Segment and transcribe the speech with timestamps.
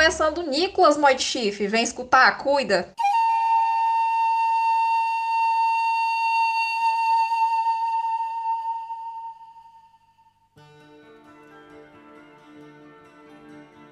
[0.00, 1.66] começando o Nicolas Moitife.
[1.66, 2.90] Vem escutar, cuida.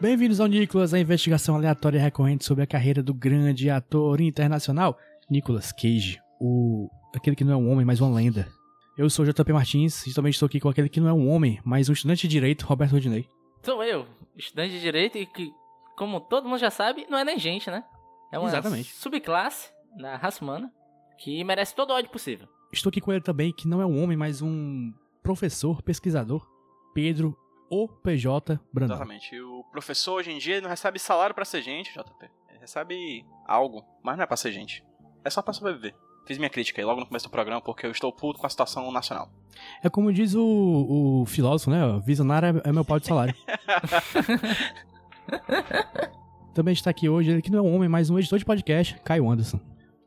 [0.01, 4.97] Bem-vindos ao Nicolas, a investigação aleatória e recorrente sobre a carreira do grande ator internacional
[5.31, 8.49] Nicolas Cage, o aquele que não é um homem, mas uma lenda.
[8.97, 11.29] Eu sou o JP Martins e também estou aqui com aquele que não é um
[11.29, 13.29] homem, mas um estudante de direito, Roberto Rodinei.
[13.63, 14.07] Sou eu,
[14.39, 15.53] estudante de direito e que,
[15.99, 17.85] como todo mundo já sabe, não é nem gente, né?
[18.33, 18.93] É uma Exatamente.
[18.95, 20.73] subclasse da raça humana
[21.19, 22.49] que merece todo o ódio possível.
[22.73, 26.47] Estou aqui com ele também, que não é um homem, mas um professor, pesquisador,
[26.95, 27.37] Pedro
[27.71, 28.97] OPJ Brandão.
[28.97, 29.41] Exatamente.
[29.41, 32.31] O professor hoje em dia não recebe salário pra ser gente, JP.
[32.49, 34.85] Ele recebe algo, mas não é pra ser gente.
[35.25, 35.95] É só pra sobreviver.
[36.27, 38.51] Fiz minha crítica aí logo no começo do programa porque eu estou puto com a
[38.51, 39.31] situação nacional.
[39.83, 41.81] É como diz o, o filósofo, né?
[42.05, 43.35] Visionário é, é meu pau de salário.
[46.55, 48.97] também está aqui hoje ele que não é um homem, mas um editor de podcast,
[49.05, 49.61] Caio Anderson.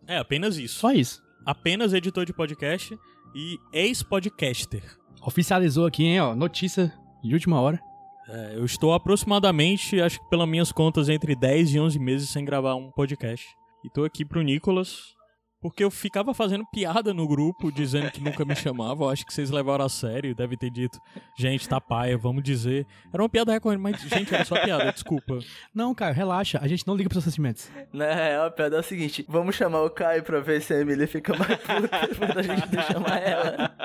[0.08, 0.80] É, apenas isso.
[0.80, 1.22] Só isso.
[1.46, 2.98] Apenas editor de podcast
[3.34, 4.84] e ex-podcaster.
[5.22, 6.92] Oficializou aqui, hein, ó, notícia
[7.24, 7.80] de última hora.
[8.28, 12.44] É, eu estou aproximadamente, acho que pelas minhas contas, entre 10 e 11 meses sem
[12.44, 13.46] gravar um podcast.
[13.84, 15.16] E tô aqui pro Nicolas,
[15.62, 19.04] porque eu ficava fazendo piada no grupo, dizendo que nunca me chamava.
[19.04, 21.00] Eu acho que vocês levaram a sério, deve ter dito,
[21.38, 22.88] gente, tá paia, vamos dizer.
[23.14, 25.38] Era uma piada recorrente, mas, gente, era só piada, desculpa.
[25.74, 27.70] Não, Caio, relaxa, a gente não liga pros seus sentimentos.
[27.94, 30.80] Na real, a piada é o seguinte: vamos chamar o Caio pra ver se a
[30.80, 33.72] Emily fica mais puta quando a gente não chamar ela.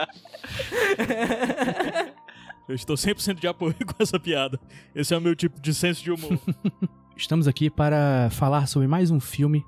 [2.68, 4.58] Eu estou 100% de apoio com essa piada.
[4.94, 6.36] Esse é o meu tipo de senso de humor.
[7.16, 9.64] Estamos aqui para falar sobre mais um filme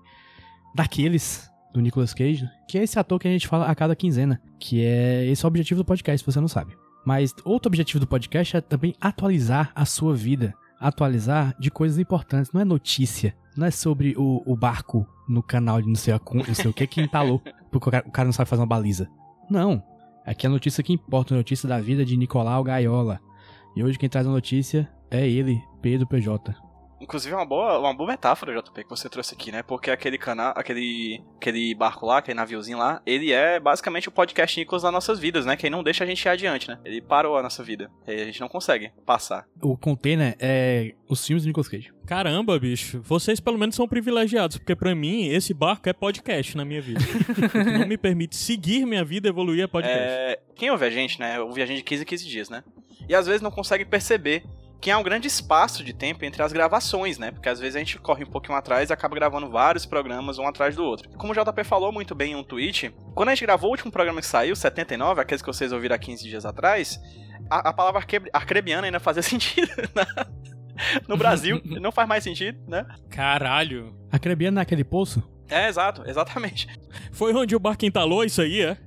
[0.75, 4.41] daqueles do Nicolas Cage, que é esse ator que a gente fala a cada quinzena,
[4.59, 6.77] que é esse é o objetivo do podcast, se você não sabe.
[7.05, 12.53] Mas outro objetivo do podcast é também atualizar a sua vida, atualizar de coisas importantes,
[12.53, 16.21] não é notícia, não é sobre o, o barco no canal de não sei, a,
[16.33, 17.41] não sei o que que entalou,
[17.71, 19.09] porque o cara, o cara não sabe fazer uma baliza.
[19.51, 19.83] Não,
[20.25, 23.21] aqui é a notícia que importa, a notícia da vida de Nicolau Gaiola.
[23.77, 26.68] E hoje quem traz a notícia é ele, Pedro PJ.
[27.00, 29.62] Inclusive é uma boa, uma boa metáfora, JP, que você trouxe aqui, né?
[29.62, 34.59] Porque aquele canal, aquele, aquele barco lá, aquele naviozinho lá, ele é basicamente o podcast
[34.59, 35.56] Nicolas das nossas vidas, né?
[35.56, 36.78] Que não deixa a gente ir adiante, né?
[36.84, 37.91] Ele parou a nossa vida.
[38.06, 39.47] E a gente não consegue passar.
[39.62, 41.92] O container é os filmes do Nicolas Cage.
[42.06, 46.65] Caramba, bicho, vocês pelo menos são privilegiados, porque pra mim esse barco é podcast na
[46.65, 47.00] minha vida.
[47.78, 49.98] Não me permite seguir minha vida e evoluir é podcast.
[49.98, 51.38] É, quem ouve a gente, né?
[51.38, 52.65] Ouve a gente de 15 em 15 dias, né?
[53.09, 54.42] E às vezes não consegue perceber
[54.81, 57.31] que há um grande espaço de tempo entre as gravações, né?
[57.33, 60.47] Porque às vezes a gente corre um pouquinho atrás e acaba gravando vários programas um
[60.47, 61.09] atrás do outro.
[61.11, 63.91] Como o JP falou muito bem em um tweet, quando a gente gravou o último
[63.91, 67.00] programa que saiu, 79, aqueles que vocês ouviram há 15 dias atrás,
[67.50, 70.06] a, a palavra arcrebiana ainda fazia sentido né?
[71.09, 71.60] no Brasil.
[71.81, 72.87] não faz mais sentido, né?
[73.10, 73.95] Caralho.
[74.10, 75.22] A Crebiana naquele poço?
[75.49, 76.69] É, exato, exatamente.
[77.12, 78.77] Foi onde o barco entalou isso aí, é?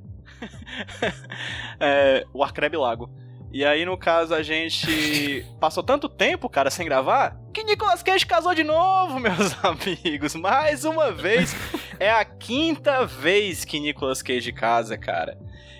[1.79, 3.09] É, o Arcrebe Lago.
[3.53, 8.25] E aí, no caso, a gente passou tanto tempo, cara, sem gravar, que Nicolas Cage
[8.25, 10.35] casou de novo, meus amigos.
[10.35, 11.53] Mais uma vez.
[11.99, 15.37] É a quinta vez que Nicolas Cage casa, cara.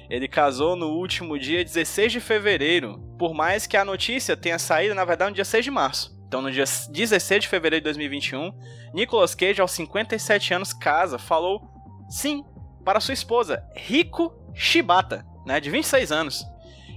[0.10, 3.00] Ele casou no último dia 16 de fevereiro.
[3.18, 6.14] Por mais que a notícia tenha saído, na verdade, no dia 6 de março.
[6.28, 8.52] Então, no dia 16 de fevereiro de 2021,
[8.94, 11.62] Nicolas Cage, aos 57 anos, casa, falou
[12.10, 12.44] sim
[12.84, 16.51] para sua esposa, Rico Shibata, né, de 26 anos.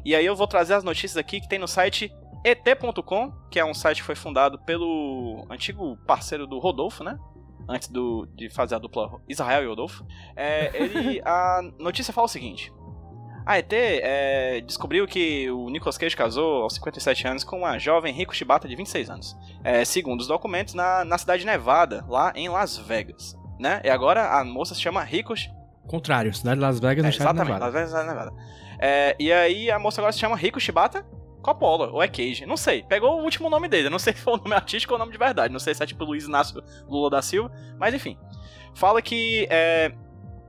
[0.05, 2.13] E aí eu vou trazer as notícias aqui que tem no site
[2.45, 7.19] et.com, que é um site que foi fundado pelo antigo parceiro do Rodolfo, né?
[7.67, 10.05] Antes do, de fazer a dupla Israel e Rodolfo.
[10.37, 12.71] É, ele, a notícia fala o seguinte.
[13.47, 18.13] A ET é, descobriu que o Nicolas Cage casou aos 57 anos com uma jovem
[18.13, 19.37] Rico Shibata de 26 anos.
[19.63, 23.37] É, segundo os documentos, na, na cidade de Nevada, lá em Las Vegas.
[23.59, 23.81] Né?
[23.85, 25.35] E agora a moça se chama Rico
[25.87, 27.67] Contrário, cidade de Las Vegas no é, estado de Nevada.
[27.67, 28.33] Las Vegas, Nevada.
[28.79, 31.07] É, e aí a moça agora se chama Rico Shibata
[31.45, 32.83] Coppola, ou é Cage, não sei.
[32.83, 35.13] Pegou o último nome dele, não sei se foi o nome artístico ou o nome
[35.13, 35.53] de verdade.
[35.53, 38.19] Não sei se é tipo Luiz Inácio Lula da Silva, mas enfim.
[38.75, 39.93] Fala que é,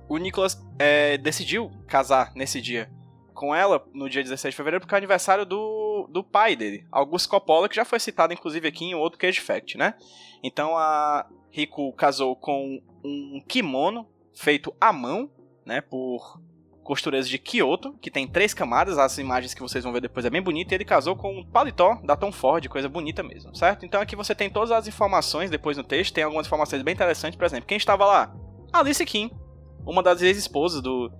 [0.07, 2.89] o Nicolas é, decidiu casar nesse dia
[3.33, 7.27] com ela, no dia 16 de fevereiro, porque é aniversário do, do pai dele, Augusto
[7.27, 9.93] Coppola, que já foi citado inclusive aqui em outro Cage Fact, né?
[10.41, 15.29] Então a Rico casou com um kimono feito à mão,
[15.65, 16.39] né, por
[16.85, 20.29] costureiras de Kyoto, que tem três camadas, as imagens que vocês vão ver depois é
[20.29, 23.85] bem bonita, e ele casou com um paletó da Tom Ford, coisa bonita mesmo, certo?
[23.85, 27.35] Então aqui você tem todas as informações depois no texto, tem algumas informações bem interessantes,
[27.35, 28.35] por exemplo, quem estava lá?
[28.71, 29.31] Alice Kim,
[29.83, 31.11] uma das ex-esposas do,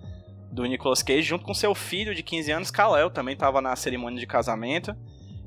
[0.52, 4.20] do Nicolas Cage, junto com seu filho de 15 anos, Kal-El, também estava na cerimônia
[4.20, 4.96] de casamento.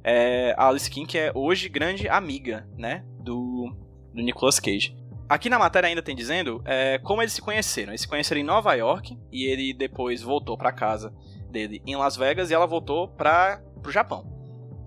[0.02, 3.72] É, a Alice Kim, que é hoje grande amiga, né, do,
[4.12, 4.97] do Nicolas Cage.
[5.28, 7.90] Aqui na matéria ainda tem dizendo é, como eles se conheceram.
[7.90, 11.12] Eles se conheceram em Nova York e ele depois voltou para casa
[11.50, 14.24] dele em Las Vegas e ela voltou para o Japão.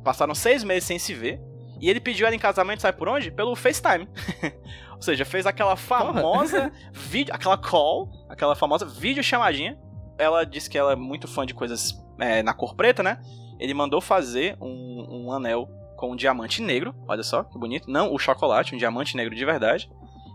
[0.04, 1.40] Passaram seis meses sem se ver
[1.80, 3.30] e ele pediu ela em casamento, sabe por onde?
[3.30, 4.08] Pelo FaceTime.
[4.96, 9.78] Ou seja, fez aquela famosa vídeo, aquela call, aquela famosa videochamadinha.
[10.18, 13.22] Ela disse que ela é muito fã de coisas é, na cor preta, né?
[13.60, 17.90] Ele mandou fazer um, um anel com um diamante negro, olha só que bonito.
[17.90, 19.90] Não o chocolate, um diamante negro de verdade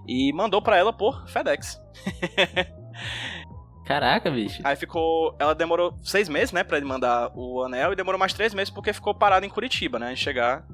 [0.07, 1.81] e mandou para ela por FedEx.
[3.87, 4.61] Caraca, bicho.
[4.65, 5.37] Aí ficou.
[5.39, 8.69] Ela demorou seis meses, né, pra ele mandar o anel, e demorou mais três meses
[8.69, 10.67] porque ficou parado em Curitiba, né, em chegar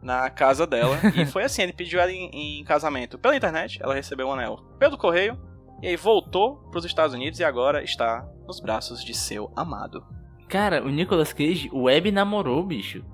[0.00, 0.96] na casa dela.
[1.16, 4.56] e foi assim: ele pediu ela em, em, casamento pela internet, ela recebeu o anel
[4.78, 5.36] pelo correio,
[5.82, 10.04] e aí voltou pros Estados Unidos e agora está nos braços de seu amado.
[10.48, 13.04] Cara, o Nicolas Cage web namorou, bicho.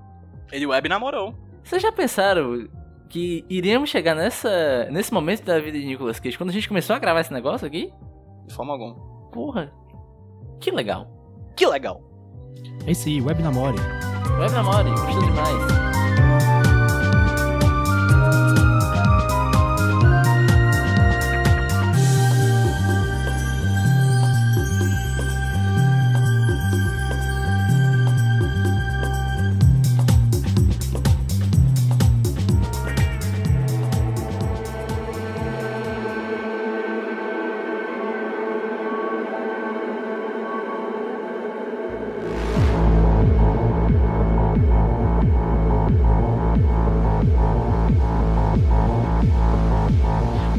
[0.51, 1.35] Ele web namorou.
[1.63, 2.67] Vocês já pensaram
[3.07, 6.95] que iríamos chegar nessa, nesse momento da vida de Nicolas Cage quando a gente começou
[6.95, 7.91] a gravar esse negócio aqui?
[8.45, 8.95] De forma alguma.
[9.31, 9.71] Porra,
[10.59, 11.07] que legal.
[11.55, 12.01] Que legal.
[12.85, 13.77] Esse aí, Web Namore.
[14.39, 16.46] Web Namore, gostou demais.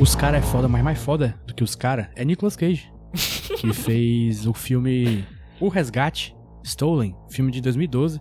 [0.00, 2.92] Os cara é foda, mas mais foda do que os cara é Nicolas Cage.
[3.58, 5.24] que fez o filme
[5.60, 8.20] O Resgate, Stolen, filme de 2012,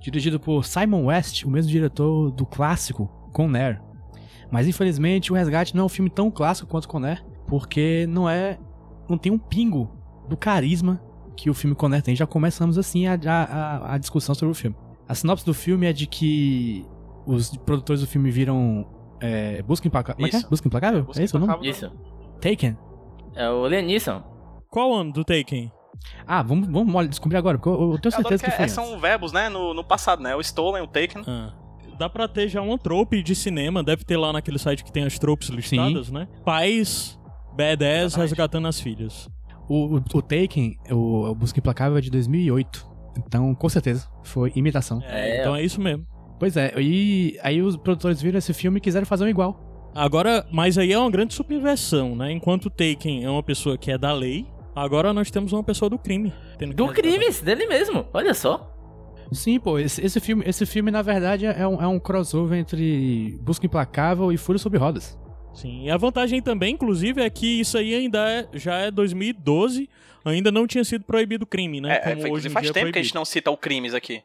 [0.00, 3.78] dirigido por Simon West, o mesmo diretor do clássico Conner.
[4.50, 8.58] Mas infelizmente o Resgate não é um filme tão clássico quanto Conner, porque não é.
[9.06, 9.90] não tem um pingo
[10.30, 10.98] do carisma
[11.36, 12.16] que o filme Conner tem.
[12.16, 14.76] Já começamos assim a, a, a discussão sobre o filme.
[15.06, 16.86] A sinopse do filme é de que
[17.26, 18.86] os produtores do filme viram
[19.20, 20.16] é, Busca Implacável.
[20.16, 20.38] Como é que é?
[20.40, 20.48] Isso.
[20.48, 21.04] Busca Implacável?
[21.04, 21.68] Busca é isso o nome?
[21.68, 21.90] Isso.
[22.40, 22.76] Taken.
[23.34, 24.22] É o Liam Neeson.
[24.70, 25.70] Qual ano do Taken?
[26.26, 28.68] Ah, vamos, vamos descobrir agora, porque eu, eu tenho Eu certeza que, que foi é-
[28.68, 30.34] são verbos, né, no, no passado, né?
[30.36, 31.22] O stolen, o taken.
[31.26, 31.52] Ah.
[31.98, 35.04] Dá pra ter já uma trope de cinema, deve ter lá naquele site que tem
[35.04, 36.28] as tropes listadas, né?
[36.44, 37.18] Pais,
[37.56, 39.28] badass resgatando as filhas.
[39.68, 42.86] O, o, o Taken, o, o Busca Implacável é de 2008.
[43.18, 45.02] Então, com certeza, foi imitação.
[45.02, 45.40] É, É.
[45.40, 46.06] então é isso mesmo.
[46.38, 49.90] Pois é, e aí os produtores viram esse filme e quiseram fazer um igual.
[49.94, 52.30] Agora, mas aí é uma grande subversão, né?
[52.30, 55.88] Enquanto o Taken é uma pessoa que é da lei, agora nós temos uma pessoa
[55.90, 56.32] do crime.
[56.74, 58.06] Do crime, esse dele mesmo.
[58.12, 58.74] Olha só.
[59.32, 63.38] Sim, pô, esse, esse filme, esse filme na verdade é um, é um crossover entre
[63.42, 65.18] Busca Implacável e Fúria sobre Rodas.
[65.52, 69.88] Sim, e a vantagem também, inclusive, é que isso aí ainda é, já é 2012,
[70.24, 71.94] ainda não tinha sido proibido o crime, né?
[71.94, 73.56] É, é, Como foi- hoje faz dia é tempo que a gente não cita o
[73.56, 74.22] crimes aqui.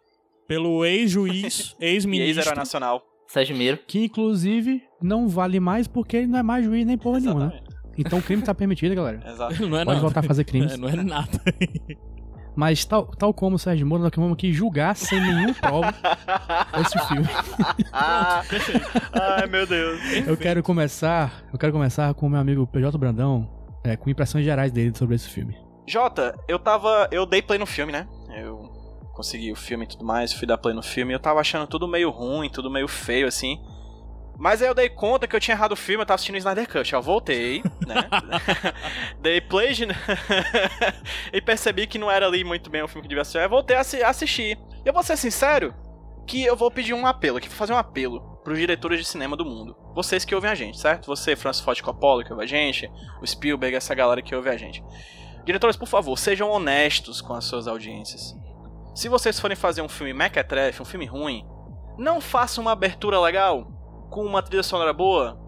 [0.54, 2.40] Pelo ex-juiz, ex-ministro.
[2.42, 3.02] ex-herói nacional.
[3.28, 3.80] Sérgio Miro.
[3.88, 7.46] Que inclusive não vale mais porque ele não é mais juiz nem porra nenhuma, né?
[7.48, 7.74] Exatamente.
[7.98, 9.24] Então o crime tá permitido, galera.
[9.28, 9.68] Exato.
[9.68, 10.00] Não é Pode nada.
[10.00, 10.74] voltar a fazer crimes.
[10.78, 11.28] É, não é nada.
[12.56, 15.92] Mas tal, tal como o Sérgio Moro, nós queremos aqui julgar sem nenhuma prova
[16.82, 17.28] esse filme.
[17.92, 18.44] Ah,
[19.12, 20.00] ai, meu Deus.
[20.28, 21.44] Eu quero começar.
[21.52, 23.50] Eu quero começar com o meu amigo PJ Brandão,
[23.84, 25.58] é, com impressões gerais dele sobre esse filme.
[25.88, 27.08] Jota, eu tava.
[27.12, 28.08] Eu dei play no filme, né?
[29.14, 31.14] Eu consegui o filme e tudo mais, fui dar play no filme.
[31.14, 33.64] Eu tava achando tudo meio ruim, tudo meio feio, assim.
[34.40, 36.40] Mas aí eu dei conta que eu tinha errado o filme, eu tava assistindo o
[36.40, 36.92] Snyder Cut.
[36.92, 38.10] Eu voltei, né?
[39.22, 39.86] dei play de...
[41.32, 43.38] e percebi que não era ali muito bem o filme que devia ser.
[43.38, 44.58] Aí voltei a assi- assistir.
[44.84, 45.76] E eu vou ser sincero
[46.26, 49.38] que eu vou pedir um apelo aqui, vou fazer um apelo pros diretores de cinema
[49.38, 49.76] do mundo.
[49.94, 51.06] Vocês que ouvem a gente, certo?
[51.06, 52.90] Você, Francis Ford Coppola, que ouve a gente,
[53.22, 54.84] o Spielberg, essa galera que ouve a gente.
[55.46, 58.36] Diretores, por favor, sejam honestos com as suas audiências.
[58.94, 61.44] Se vocês forem fazer um filme mequetrefe, um filme ruim,
[61.98, 63.66] não façam uma abertura legal,
[64.12, 65.40] com uma trilha sonora boa,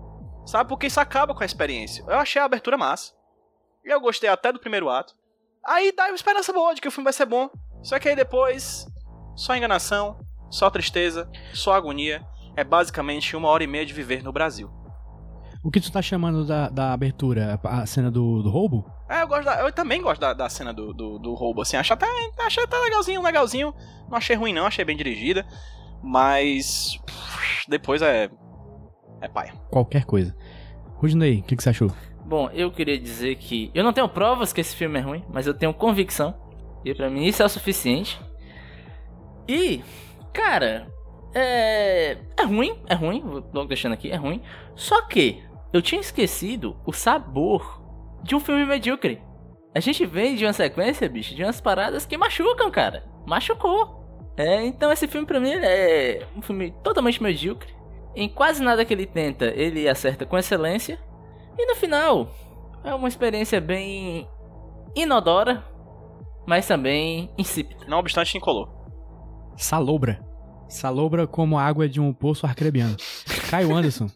[0.48, 0.68] sabe?
[0.68, 2.04] Porque isso acaba com a experiência.
[2.08, 3.14] Eu achei a abertura massa.
[3.84, 5.16] E eu gostei até do primeiro ato.
[5.64, 7.50] Aí dá uma esperança boa de que o filme vai ser bom.
[7.84, 8.88] Só que aí depois,
[9.36, 12.26] só enganação, só tristeza, só agonia.
[12.56, 14.72] É basicamente uma hora e meia de viver no Brasil.
[15.66, 17.60] O que tu tá chamando da, da abertura?
[17.64, 18.86] A cena do, do roubo?
[19.10, 21.76] É, eu, gosto da- eu também gosto da, da cena do, do, do roubo, assim.
[21.76, 22.06] Acho até,
[22.40, 23.74] achei até legalzinho, legalzinho.
[24.08, 24.68] Não achei ruim, não.
[24.68, 25.44] Achei bem dirigida.
[26.04, 26.98] Mas.
[27.06, 28.30] pff, Depois é.
[29.22, 29.54] É paia.
[29.72, 30.36] Qualquer coisa.
[30.98, 31.92] Rudney, o que, que você achou?
[32.24, 35.48] Bom, eu queria dizer que eu não tenho provas que esse filme é ruim, mas
[35.48, 36.36] eu tenho convicção.
[36.86, 38.20] E pra mim isso é o suficiente.
[39.48, 39.82] E,
[40.32, 40.88] cara,
[41.34, 42.18] é.
[42.38, 44.42] É ruim, é ruim, vou logo deixando aqui, é ruim.
[44.76, 45.44] Só que
[45.76, 47.84] eu tinha esquecido o sabor
[48.24, 49.22] de um filme medíocre.
[49.76, 53.04] A gente vem de uma sequência, bicho, de umas paradas que machucam, cara.
[53.26, 54.32] Machucou.
[54.38, 57.76] É, então esse filme pra mim é um filme totalmente medíocre.
[58.16, 60.98] Em quase nada que ele tenta, ele acerta com excelência.
[61.60, 62.32] E no final,
[62.82, 64.30] é uma experiência bem
[64.96, 65.62] inodora,
[66.48, 67.84] mas também insípida.
[67.86, 68.70] Não obstante, incolor.
[69.58, 70.26] Salobra.
[70.70, 72.96] Salobra como a água de um poço arcrebiano.
[73.50, 74.10] Caio Anderson,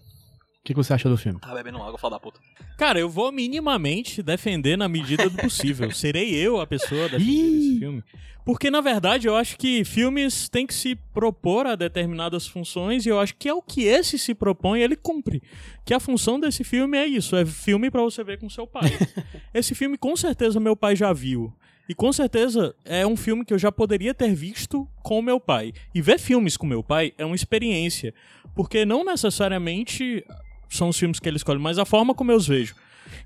[0.70, 1.40] que, que você achou do filme?
[1.40, 2.40] Tá bebendo água, fala da puta.
[2.78, 5.90] Cara, eu vou minimamente defender na medida do possível.
[5.92, 8.04] Serei eu a pessoa a defender esse filme.
[8.46, 13.10] Porque, na verdade, eu acho que filmes têm que se propor a determinadas funções e
[13.10, 15.42] eu acho que é o que esse se propõe, ele cumpre.
[15.84, 18.92] Que a função desse filme é isso, é filme pra você ver com seu pai.
[19.54, 21.54] esse filme, com certeza, meu pai já viu.
[21.88, 25.74] E com certeza é um filme que eu já poderia ter visto com meu pai.
[25.94, 28.14] E ver filmes com meu pai é uma experiência.
[28.56, 30.24] Porque não necessariamente
[30.70, 32.76] são os filmes que ele escolhe, mas a forma como eu os vejo.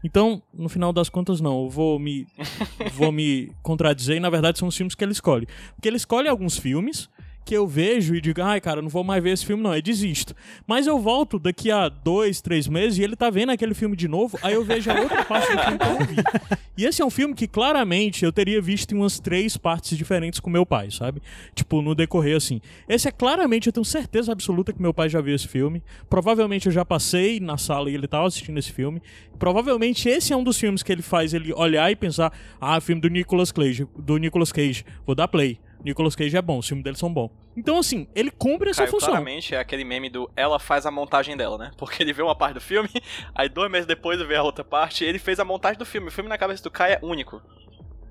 [0.04, 1.64] Então, no final das contas, não.
[1.64, 2.26] Eu vou me,
[2.94, 5.48] vou me contradizer e, na verdade, são os filmes que ele escolhe.
[5.76, 7.10] Porque ele escolhe alguns filmes
[7.46, 9.82] que eu vejo e digo, ai, cara, não vou mais ver esse filme, não, eu
[9.82, 10.36] desisto.
[10.66, 14.08] Mas eu volto daqui a dois, três meses e ele tá vendo aquele filme de
[14.08, 16.16] novo, aí eu vejo a outra parte do filme que eu não vi.
[16.78, 20.40] E esse é um filme que claramente eu teria visto em umas três partes diferentes
[20.40, 21.22] com meu pai, sabe?
[21.54, 22.62] Tipo, no decorrer assim.
[22.88, 25.84] Esse é claramente, eu tenho certeza absoluta que meu pai já viu esse filme.
[26.10, 29.02] Provavelmente eu já passei na sala e ele tava assistindo esse filme.
[29.38, 33.02] Provavelmente esse é um dos filmes que ele faz ele olhar e pensar: ah, filme
[33.02, 35.60] do Nicolas Cage, do Nicolas Cage, vou dar play.
[35.84, 37.32] Nicolas Cage é bom, os filmes dele são bons.
[37.56, 39.10] Então, assim, ele cumpre essa Caio, função.
[39.10, 41.72] claramente é aquele meme do ela faz a montagem dela, né?
[41.78, 42.90] Porque ele vê uma parte do filme,
[43.36, 46.08] aí dois meses depois ele vê a outra parte, ele fez a montagem do filme.
[46.08, 47.42] O filme na cabeça do Caio é único.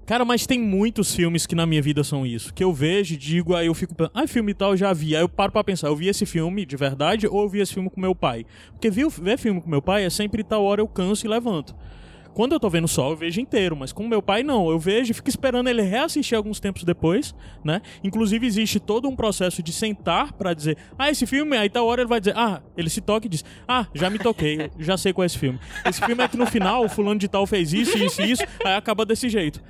[0.05, 2.53] Cara, mas tem muitos filmes que na minha vida são isso.
[2.53, 5.15] Que eu vejo e digo, aí eu fico pensando, ah, filme tal, eu já vi.
[5.15, 7.73] Aí eu paro pra pensar, eu vi esse filme de verdade ou eu vi esse
[7.73, 8.45] filme com meu pai?
[8.73, 11.75] Porque ver, ver filme com meu pai é sempre tal hora eu canso e levanto.
[12.35, 14.71] Quando eu tô vendo só, eu vejo inteiro, mas com meu pai não.
[14.71, 17.83] Eu vejo e fico esperando ele reassistir alguns tempos depois, né?
[18.03, 22.03] Inclusive existe todo um processo de sentar pra dizer, ah, esse filme, aí tal hora
[22.03, 25.13] ele vai dizer, ah, ele se toca e diz, ah, já me toquei, já sei
[25.13, 25.59] qual é esse filme.
[25.85, 28.75] Esse filme é que no final fulano de tal fez isso, isso e isso, aí
[28.75, 29.63] acaba desse jeito.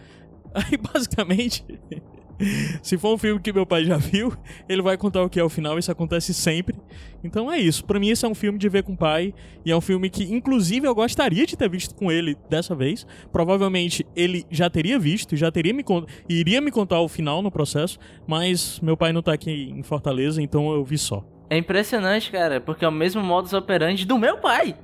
[0.55, 1.65] Aí basicamente,
[2.83, 4.33] se for um filme que meu pai já viu,
[4.69, 6.77] ele vai contar o que é o final, isso acontece sempre.
[7.25, 7.85] Então é isso.
[7.85, 9.33] Pra mim esse é um filme de ver com o pai
[9.65, 13.07] e é um filme que inclusive eu gostaria de ter visto com ele dessa vez.
[13.31, 15.85] Provavelmente ele já teria visto, já teria me
[16.29, 20.43] iria me contar o final no processo, mas meu pai não tá aqui em Fortaleza,
[20.43, 21.25] então eu vi só.
[21.49, 24.75] É impressionante, cara, porque é o mesmo modus operandi do meu pai.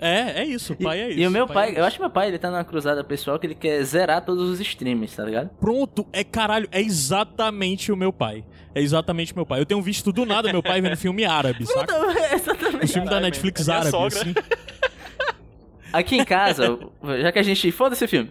[0.00, 1.18] É, é isso, o pai e, é isso.
[1.20, 3.04] E o meu pai pai, é eu acho que meu pai, ele tá numa cruzada
[3.04, 5.50] pessoal que ele quer zerar todos os streams, tá ligado?
[5.60, 8.44] Pronto, é caralho, é exatamente o meu pai.
[8.74, 9.60] É exatamente meu pai.
[9.60, 11.94] Eu tenho visto do nada meu pai vendo filme árabe, saca?
[12.30, 12.84] É, exatamente.
[12.84, 14.20] O filme da Caralho, Netflix é árabe, sogra.
[14.20, 14.34] assim.
[15.92, 16.78] Aqui em casa,
[17.20, 17.72] já que a gente.
[17.72, 18.30] Foda esse filme.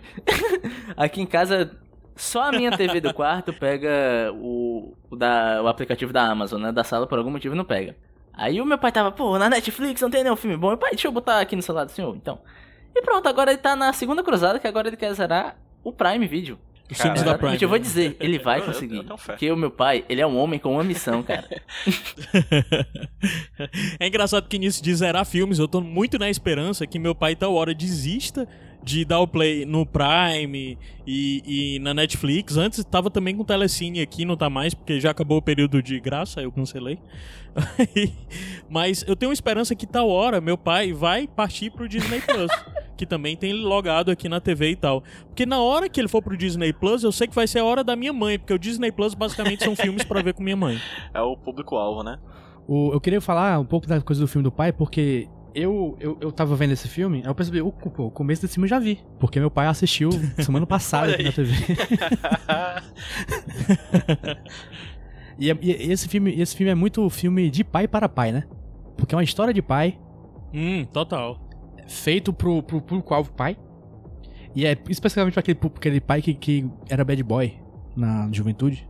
[0.95, 1.77] Aqui em casa,
[2.15, 6.71] só a minha TV do quarto pega o, o, da, o aplicativo da Amazon, né?
[6.71, 7.97] Da sala, por algum motivo, não pega.
[8.41, 10.69] Aí o meu pai tava, pô, na Netflix não tem nenhum filme bom.
[10.69, 12.39] Meu pai, deixa eu botar aqui no celular do senhor, então.
[12.95, 16.25] E pronto, agora ele tá na segunda cruzada, que agora ele quer zerar o Prime
[16.25, 16.57] Video.
[16.89, 17.51] Os filmes da Prime.
[17.51, 19.05] Gente, eu vou dizer, ele vai Eu- conseguir.
[19.07, 19.17] eu.
[19.17, 21.47] Porque o meu pai, ele é um homem com uma missão, cara.
[23.99, 27.35] é engraçado que nisso de zerar filmes, eu tô muito na esperança que meu pai
[27.35, 28.47] tal hora desista
[28.83, 32.55] de dar o play no Prime e, e na Netflix.
[32.57, 35.99] Antes tava também com Telecine aqui, não tá mais, porque já acabou o período de
[35.99, 36.97] graça, eu cancelei.
[38.69, 42.51] Mas eu tenho esperança que tal hora meu pai vai partir pro Disney Plus,
[42.97, 45.03] que também tem logado aqui na TV e tal.
[45.27, 47.65] Porque na hora que ele for pro Disney Plus, eu sei que vai ser a
[47.65, 50.55] hora da minha mãe, porque o Disney Plus basicamente são filmes pra ver com minha
[50.57, 50.77] mãe.
[51.13, 52.17] É o público-alvo, né?
[52.67, 56.17] O- eu queria falar um pouco da coisa do filme do pai, porque eu, eu,
[56.21, 58.69] eu tava vendo esse filme, aí eu percebi, o, pô, o começo desse filme eu
[58.69, 58.99] já vi.
[59.19, 61.53] Porque meu pai assistiu semana passada na TV.
[65.41, 68.43] E, é- e esse, filme, esse filme é muito filme de pai para pai, né?
[68.97, 69.97] Porque é uma história de pai,
[70.53, 71.39] Hum, total.
[71.87, 73.55] feito pro, pro público-alvo pai.
[74.53, 77.53] E é especificamente pra aquele, aquele pai que, que era bad boy
[77.95, 78.87] na juventude.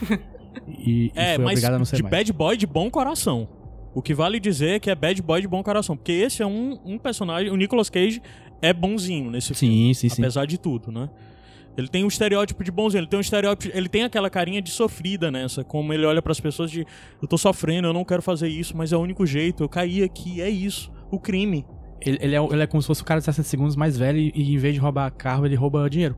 [0.68, 1.66] E, e É, foi mas de
[2.02, 2.10] mais.
[2.12, 3.48] bad boy de bom coração.
[3.94, 5.96] O que vale dizer é que é bad boy de bom coração.
[5.96, 7.50] Porque esse é um, um personagem.
[7.52, 8.20] O Nicolas Cage
[8.60, 9.74] é bonzinho nesse filme.
[9.74, 10.22] Sim, sim, sim.
[10.22, 11.08] Apesar de tudo, né?
[11.76, 14.70] Ele tem um estereótipo de bonzinho, ele tem um estereótipo, ele tem aquela carinha de
[14.70, 16.86] sofrida nessa, como ele olha pras pessoas de
[17.20, 20.02] eu tô sofrendo, eu não quero fazer isso, mas é o único jeito, eu caí
[20.02, 21.66] aqui, é isso, o crime.
[22.00, 24.18] Ele, ele é, ele é como se fosse o cara de 60 segundos mais velho
[24.18, 26.16] e, e em vez de roubar carro, ele rouba dinheiro.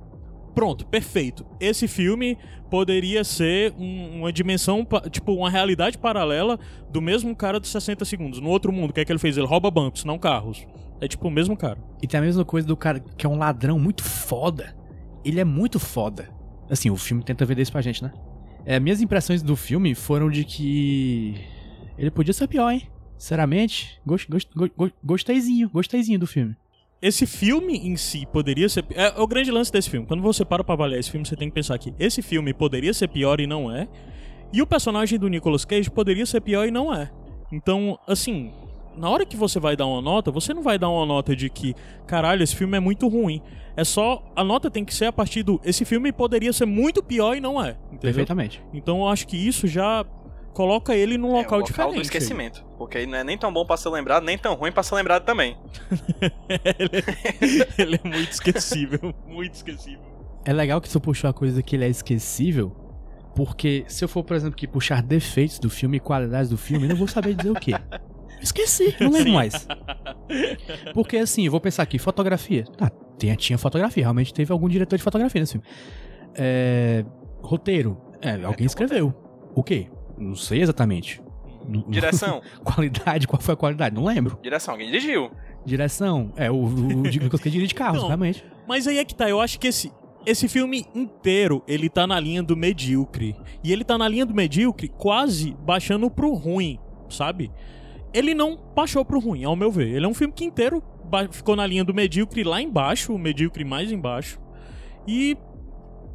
[0.56, 1.44] Pronto, perfeito.
[1.60, 2.38] Esse filme
[2.70, 6.58] poderia ser um- uma dimensão, tipo, uma realidade paralela
[6.90, 8.40] do mesmo cara dos 60 segundos.
[8.40, 9.36] No outro mundo, o que é que ele fez?
[9.36, 10.66] Ele rouba bancos, não carros.
[10.98, 11.78] É tipo o mesmo cara.
[12.02, 14.74] E tem a mesma coisa do cara que é um ladrão muito foda.
[15.22, 16.30] Ele é muito foda.
[16.70, 18.10] Assim, o filme tenta vender isso pra gente, né?
[18.64, 21.34] É, minhas impressões do filme foram de que.
[21.98, 22.88] Ele podia ser pior, hein?
[23.18, 26.56] Sinceramente, gost, gost, go- go- gosteizinho, gosteizinho do filme.
[27.00, 28.84] Esse filme em si poderia ser.
[28.90, 30.06] É o grande lance desse filme.
[30.06, 32.94] Quando você para pra avaliar esse filme, você tem que pensar que esse filme poderia
[32.94, 33.86] ser pior e não é.
[34.52, 37.10] E o personagem do Nicolas Cage poderia ser pior e não é.
[37.52, 38.50] Então, assim,
[38.96, 41.50] na hora que você vai dar uma nota, você não vai dar uma nota de
[41.50, 41.74] que,
[42.06, 43.42] caralho, esse filme é muito ruim.
[43.76, 44.22] É só.
[44.34, 45.60] A nota tem que ser a partir do.
[45.62, 47.70] Esse filme poderia ser muito pior e não é.
[47.86, 48.00] Entendeu?
[48.00, 48.62] Perfeitamente.
[48.72, 50.04] Então eu acho que isso já
[50.56, 51.94] coloca ele num É, local o local diferente.
[51.96, 52.64] do esquecimento.
[52.78, 54.94] Porque ele não é nem tão bom pra ser lembrado, nem tão ruim pra ser
[54.94, 55.54] lembrado também.
[56.78, 59.14] ele, é, ele é muito esquecível.
[59.28, 60.00] Muito esquecível.
[60.46, 62.70] É legal que você puxou a coisa que ele é esquecível,
[63.34, 66.86] porque se eu for, por exemplo, que puxar defeitos do filme e qualidades do filme,
[66.86, 67.72] eu não vou saber dizer o quê.
[68.40, 69.66] Esqueci, não lembro mais.
[70.94, 72.64] Porque assim, eu vou pensar aqui, fotografia.
[72.78, 75.66] Tá, tinha, tinha fotografia, realmente teve algum diretor de fotografia nesse filme.
[76.34, 77.04] É,
[77.42, 78.00] roteiro.
[78.22, 79.12] É, alguém escreveu.
[79.54, 79.88] O quê?
[80.18, 81.22] Não sei exatamente.
[81.88, 82.42] Direção.
[82.62, 83.94] qualidade, qual foi a qualidade?
[83.94, 84.38] Não lembro.
[84.42, 85.30] Direção, alguém dirigiu.
[85.64, 86.32] Direção.
[86.36, 88.06] É, o, o, o Nicolas Cage dirige carros, Não.
[88.06, 88.44] realmente.
[88.68, 89.92] Mas aí é que tá, eu acho que esse,
[90.24, 93.36] esse filme inteiro, ele tá na linha do medíocre.
[93.62, 97.50] E ele tá na linha do medíocre quase baixando pro ruim, sabe?
[98.14, 99.88] Ele não baixou pro ruim, ao meu ver.
[99.88, 100.82] Ele é um filme que inteiro
[101.30, 104.40] ficou na linha do medíocre lá embaixo, o medíocre mais embaixo.
[105.06, 105.36] E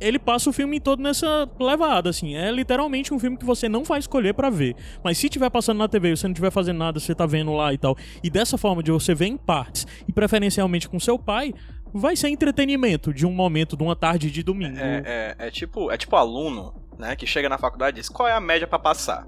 [0.02, 2.36] ele passa o filme todo nessa levada, assim.
[2.36, 4.76] É literalmente um filme que você não vai escolher pra ver.
[5.04, 7.72] Mas se tiver passando na TV você não tiver fazendo nada, você tá vendo lá
[7.74, 7.96] e tal.
[8.24, 11.54] E dessa forma de você ver em partes, e preferencialmente com seu pai,
[11.94, 14.78] vai ser entretenimento de um momento, de uma tarde de domingo.
[14.80, 18.28] É, é, é tipo, é tipo aluno, né, que chega na faculdade e diz qual
[18.28, 19.26] é a média pra passar.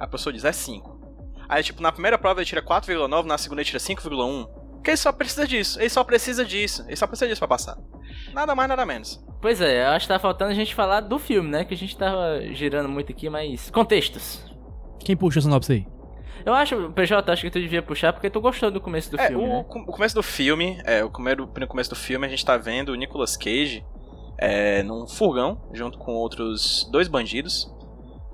[0.00, 0.94] A pessoa diz é 5.
[1.48, 4.48] Aí, tipo, na primeira prova ele tira 4,9, na segunda ele tira 5,1.
[4.84, 7.78] Porque ele só precisa disso, ele só precisa disso, ele só precisa disso pra passar.
[8.34, 9.18] Nada mais, nada menos.
[9.40, 11.64] Pois é, eu acho que tá faltando a gente falar do filme, né?
[11.64, 13.70] Que a gente tava girando muito aqui, mas.
[13.70, 14.44] Contextos.
[15.00, 15.86] Quem puxa a sinopse aí?
[16.44, 19.28] Eu acho, PJ, acho que tu devia puxar porque tu gostou do começo do é,
[19.28, 19.64] filme, o, né?
[19.70, 22.90] o começo do filme, é, o primeiro, no começo do filme a gente tá vendo
[22.90, 23.82] o Nicolas Cage
[24.36, 27.72] é, num furgão, junto com outros dois bandidos.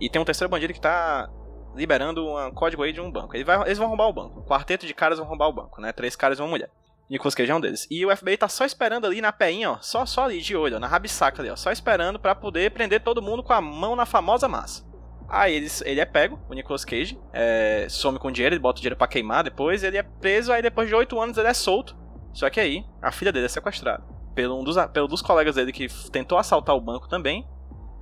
[0.00, 1.30] E tem um terceiro bandido que tá
[1.74, 3.34] liberando um código aí de um banco.
[3.36, 4.40] Ele vai- eles vão roubar o banco.
[4.40, 5.92] Um quarteto de caras vão roubar o banco, né?
[5.92, 6.70] Três caras e uma mulher.
[7.08, 7.88] Nicolas Cage é um deles.
[7.90, 9.78] E o FBI tá só esperando ali na peinha, ó.
[9.80, 11.56] Só, só ali, de olho, ó, na rabisaca ali, ó.
[11.56, 14.88] Só esperando pra poder prender todo mundo com a mão na famosa massa.
[15.28, 18.80] Aí eles, ele é pego, o Nicolas Cage, é, some com dinheiro, ele bota o
[18.80, 21.96] dinheiro pra queimar depois, ele é preso, aí depois de oito anos ele é solto.
[22.32, 24.04] Só que aí, a filha dele é sequestrada.
[24.34, 27.44] Pelo um dos, pelo dos colegas dele que tentou assaltar o banco também.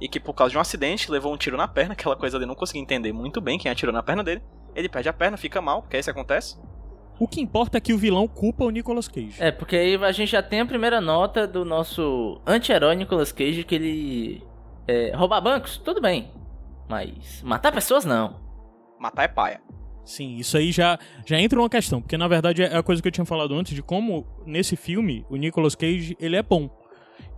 [0.00, 2.44] E que por causa de um acidente levou um tiro na perna, aquela coisa ali
[2.44, 4.42] eu não consegui entender muito bem quem atirou na perna dele.
[4.74, 6.56] Ele perde a perna, fica mal, porque é isso que acontece.
[7.18, 9.34] O que importa é que o vilão culpa o Nicolas Cage.
[9.40, 13.64] É, porque aí a gente já tem a primeira nota do nosso anti-herói Nicolas Cage
[13.64, 14.42] que ele.
[14.86, 16.30] É, roubar bancos, tudo bem.
[16.88, 18.40] Mas matar pessoas não.
[19.00, 19.60] Matar é paia.
[20.04, 23.08] Sim, isso aí já, já entra uma questão, porque na verdade é a coisa que
[23.08, 26.70] eu tinha falado antes de como nesse filme o Nicolas Cage ele é bom.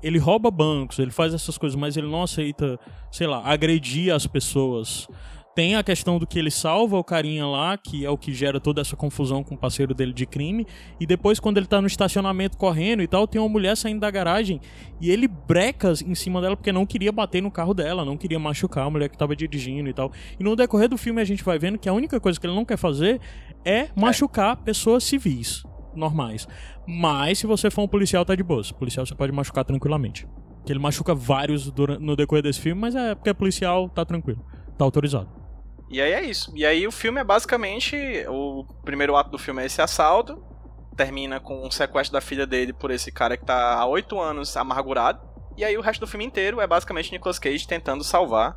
[0.03, 2.79] Ele rouba bancos, ele faz essas coisas, mas ele não aceita,
[3.11, 5.09] sei lá, agredir as pessoas.
[5.55, 8.61] Tem a questão do que ele salva o carinha lá, que é o que gera
[8.61, 10.65] toda essa confusão com o parceiro dele de crime.
[10.99, 14.11] E depois, quando ele tá no estacionamento correndo e tal, tem uma mulher saindo da
[14.11, 14.61] garagem
[15.01, 18.39] e ele breca em cima dela porque não queria bater no carro dela, não queria
[18.39, 20.13] machucar a mulher que tava dirigindo e tal.
[20.39, 22.55] E no decorrer do filme a gente vai vendo que a única coisa que ele
[22.55, 23.21] não quer fazer
[23.65, 26.47] é machucar pessoas civis, normais.
[26.87, 28.63] Mas se você for um policial, tá de boa.
[28.79, 30.27] Policial você pode machucar tranquilamente.
[30.65, 34.05] Que ele machuca vários dura- no decorrer desse filme, mas é porque é policial, tá
[34.05, 34.45] tranquilo.
[34.77, 35.29] Tá autorizado.
[35.91, 36.53] E aí é isso.
[36.55, 37.97] E aí o filme é basicamente.
[38.29, 40.43] O primeiro ato do filme é esse assalto.
[40.97, 44.57] Termina com um sequestro da filha dele por esse cara que tá há oito anos
[44.57, 45.21] amargurado.
[45.57, 48.57] E aí o resto do filme inteiro é basicamente Nicolas Cage tentando salvar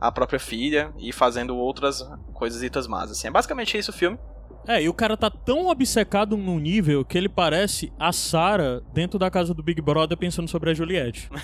[0.00, 3.10] a própria filha e fazendo outras coisas más.
[3.10, 3.28] Assim.
[3.28, 4.18] É basicamente isso o filme.
[4.66, 9.18] É, e o cara tá tão obcecado num nível que ele parece a Sarah dentro
[9.18, 11.28] da casa do Big Brother pensando sobre a Juliette.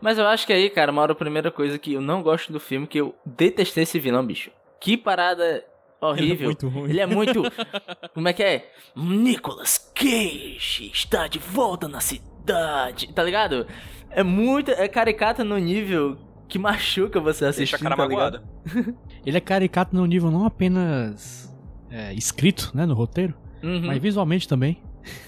[0.00, 2.60] Mas eu acho que aí, cara, mora a primeira coisa que eu não gosto do
[2.60, 4.50] filme, que eu detestei esse vilão, bicho.
[4.80, 5.64] Que parada
[6.00, 6.34] horrível.
[6.34, 6.90] Ele é muito ruim.
[6.90, 7.42] Ele é muito.
[8.12, 8.70] Como é que é?
[8.94, 13.12] Nicolas Cage está de volta na cidade.
[13.12, 13.66] Tá ligado?
[14.10, 14.70] É muito.
[14.70, 17.74] É caricata no nível que machuca você Deixa assistir.
[17.76, 18.42] a cara tá ligado?
[18.64, 18.94] magoada.
[19.26, 21.52] Ele é caricato no nível não apenas
[21.90, 23.86] é, escrito, né, no roteiro, Uhum.
[23.86, 24.78] mas visualmente também.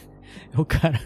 [0.50, 0.98] É o cara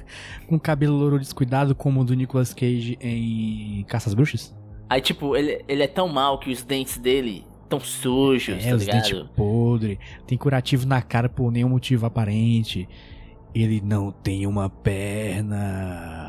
[0.46, 4.54] com cabelo louro descuidado como o do Nicolas Cage em Caça às Bruxas.
[4.88, 8.76] Aí, tipo, ele, ele é tão mal que os dentes dele tão sujos, É, tá
[8.76, 9.02] os ligado?
[9.02, 9.98] dentes podres,
[10.28, 12.88] tem curativo na cara por nenhum motivo aparente.
[13.52, 16.21] Ele não tem uma perna.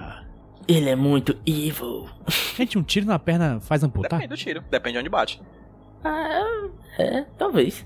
[0.68, 2.08] Ele é muito evil.
[2.56, 4.20] Gente, um tiro na perna faz amputar?
[4.20, 5.42] Depende do tiro, depende de onde bate.
[6.04, 7.86] Ah, é, talvez.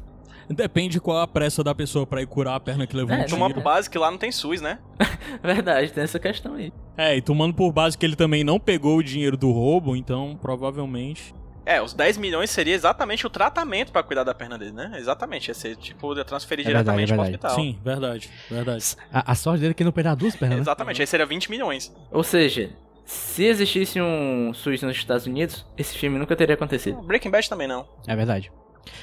[0.49, 3.25] Depende qual a pressa da pessoa pra ir curar a perna que levou É, um
[3.25, 3.53] tiro.
[3.53, 4.79] por base que lá não tem SUS, né?
[5.43, 6.71] Verdade, tem essa questão aí.
[6.95, 10.37] É, e tomando por base que ele também não pegou o dinheiro do roubo, então
[10.41, 11.33] provavelmente.
[11.67, 14.93] É, os 10 milhões seria exatamente o tratamento pra cuidar da perna dele, né?
[14.95, 17.55] Exatamente, ia ser tipo de transferir É verdade, diretamente é pro hospital.
[17.55, 18.95] Sim, verdade, verdade.
[19.11, 20.61] A, a sorte dele é que ele não perdeu as duas pernas, né?
[20.61, 21.93] Exatamente, aí seria 20 milhões.
[22.09, 22.69] Ou seja,
[23.03, 27.01] se existisse um SUS nos Estados Unidos, esse filme nunca teria acontecido.
[27.01, 27.85] Breaking Bad também não.
[28.07, 28.49] É verdade.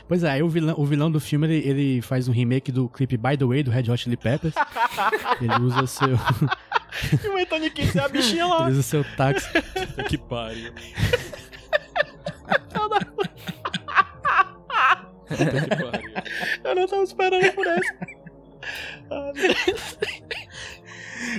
[0.09, 2.89] Pois é, aí o vilão, o vilão do filme, ele, ele faz um remake do
[2.89, 4.55] clipe By The Way, do Red Hot Chili Peppers.
[5.39, 6.19] ele usa seu,
[7.23, 8.63] E o Anthony Kidd é a bichinha lá.
[8.63, 9.49] ele usa seu táxi.
[10.09, 10.73] Que pariu.
[16.65, 17.95] Eu não tava esperando por essa.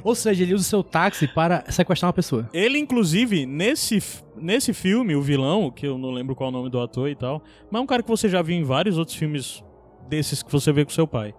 [0.04, 2.50] Ou seja, ele usa seu táxi para sequestrar uma pessoa.
[2.54, 4.00] Ele, inclusive, nesse,
[4.36, 7.16] nesse filme, o vilão, que eu não lembro qual é o nome do ator e
[7.16, 9.64] tal, mas é um cara que você já viu em vários outros filmes
[10.08, 11.34] desses que você vê com seu pai.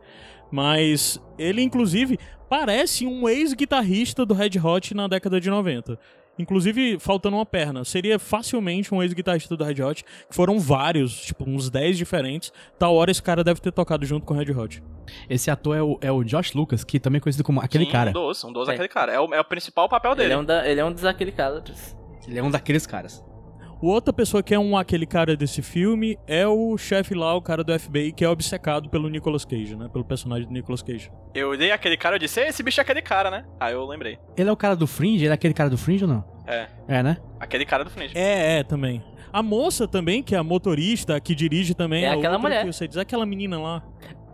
[0.51, 5.99] Mas ele, inclusive, parece um ex-guitarrista do Red Hot na década de 90.
[6.39, 7.85] Inclusive, faltando uma perna.
[7.85, 12.53] Seria facilmente um ex-guitarrista do Red Hot, que foram vários, tipo, uns 10 diferentes.
[12.79, 14.83] Tal hora esse cara deve ter tocado junto com o Red Hot.
[15.31, 17.91] Esse ator é o, é o Josh Lucas, que também é conhecido como aquele Sim,
[17.93, 18.11] cara.
[18.11, 18.73] Um dos, um dos É.
[18.73, 19.13] aquele cara.
[19.13, 20.27] É o, é o principal papel dele.
[20.29, 21.97] Ele é um, da, ele é um dos aquele caras.
[22.27, 23.25] Ele é um daqueles caras.
[23.81, 27.43] O outra pessoa que é um aquele cara desse filme é o chefe lá, o
[27.43, 29.87] cara do FBI, que é obcecado pelo Nicolas Cage, né?
[29.93, 31.11] Pelo personagem do Nicolas Cage.
[31.35, 33.45] Eu dei aquele cara, eu disse, "Ei, esse bicho é aquele cara, né?
[33.61, 34.19] Aí eu lembrei.
[34.37, 35.25] Ele é o cara do Fringe?
[35.25, 36.25] Ele é aquele cara do Fringe ou não?
[36.47, 37.19] É, É, né?
[37.39, 38.17] aquele cara do Fringe.
[38.17, 39.05] É, é, também.
[39.31, 42.05] A moça também, que é a motorista, que dirige também.
[42.05, 42.65] É a aquela mulher.
[42.65, 43.83] Que você diz, é aquela menina lá.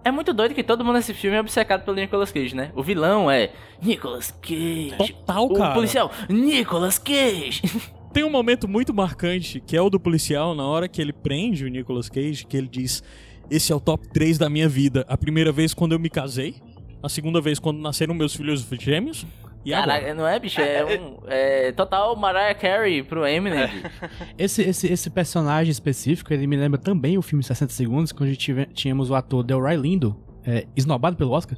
[0.04, 2.70] É muito doido que todo mundo nesse filme é obcecado pelo Nicolas Cage, né?
[2.76, 3.50] O vilão é
[3.80, 4.94] Nicolas Cage.
[4.96, 5.74] Total, o cara.
[5.74, 7.62] policial, Nicolas Cage.
[8.12, 11.64] Tem um momento muito marcante, que é o do policial, na hora que ele prende
[11.64, 13.02] o Nicolas Cage, que ele diz:
[13.50, 15.04] Esse é o top 3 da minha vida.
[15.08, 16.56] A primeira vez quando eu me casei,
[17.02, 19.26] a segunda vez quando nasceram meus filhos gêmeos,
[19.64, 19.92] e agora?
[20.00, 20.60] Caraca, não é, bicho?
[20.60, 23.68] É, um, é total Mariah Carey pro Eminem.
[24.36, 28.32] Esse, esse, esse personagem específico, ele me lembra também o filme 60 Segundos, quando a
[28.32, 31.56] gente tive- tínhamos o ator Delroy Lindo, é, esnobado pelo Oscar,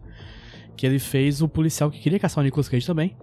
[0.77, 3.17] que ele fez o policial que queria caçar o Nicolas Cage também,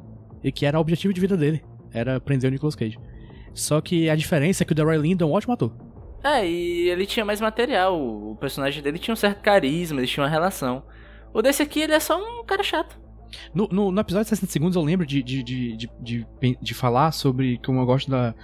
[0.43, 1.61] e que era o objetivo de vida dele,
[1.93, 2.97] era prender o Nicolas Cage.
[3.53, 5.71] Só que a diferença é que o Delroy Lindo é um ótimo ator.
[6.23, 7.99] É, e ele tinha mais material.
[7.99, 10.83] O personagem dele tinha um certo carisma, eles tinham uma relação.
[11.33, 12.99] O desse aqui, ele é só um cara chato.
[13.53, 16.27] No, no, no episódio de 60 Segundos eu lembro de, de, de, de, de,
[16.61, 18.35] de falar sobre como eu gosto da,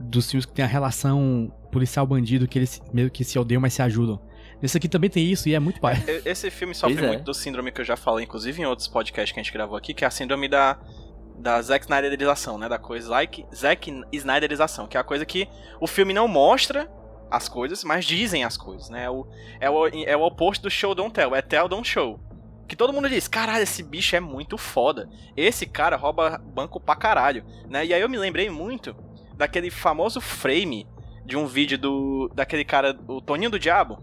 [0.00, 3.82] dos filmes que tem a relação policial-bandido, que eles meio que se odeiam, mas se
[3.82, 4.20] ajudam.
[4.60, 6.02] Nesse aqui também tem isso e é muito pai.
[6.08, 7.08] E- Esse filme sofre Pois é.
[7.12, 9.76] muito do síndrome que eu já falei, inclusive em outros podcasts que a gente gravou
[9.76, 10.78] aqui, que é a síndrome da,
[11.38, 12.68] da Zack Snyderização, né?
[12.68, 15.48] Da coisa Zack, Zack Snyderização, que é a coisa que
[15.80, 16.90] o filme não mostra
[17.30, 19.04] as coisas, mas dizem as coisas, né?
[19.04, 19.26] É o,
[19.60, 22.20] é o, é o oposto do show don't tell, é tell don't show.
[22.68, 25.08] Que todo mundo diz, caralho, esse bicho é muito foda.
[25.36, 27.86] Esse cara rouba banco pra caralho, né?
[27.86, 28.96] E aí eu me lembrei muito
[29.36, 30.86] daquele famoso frame
[31.24, 34.02] de um vídeo do daquele cara, o Toninho do Diabo,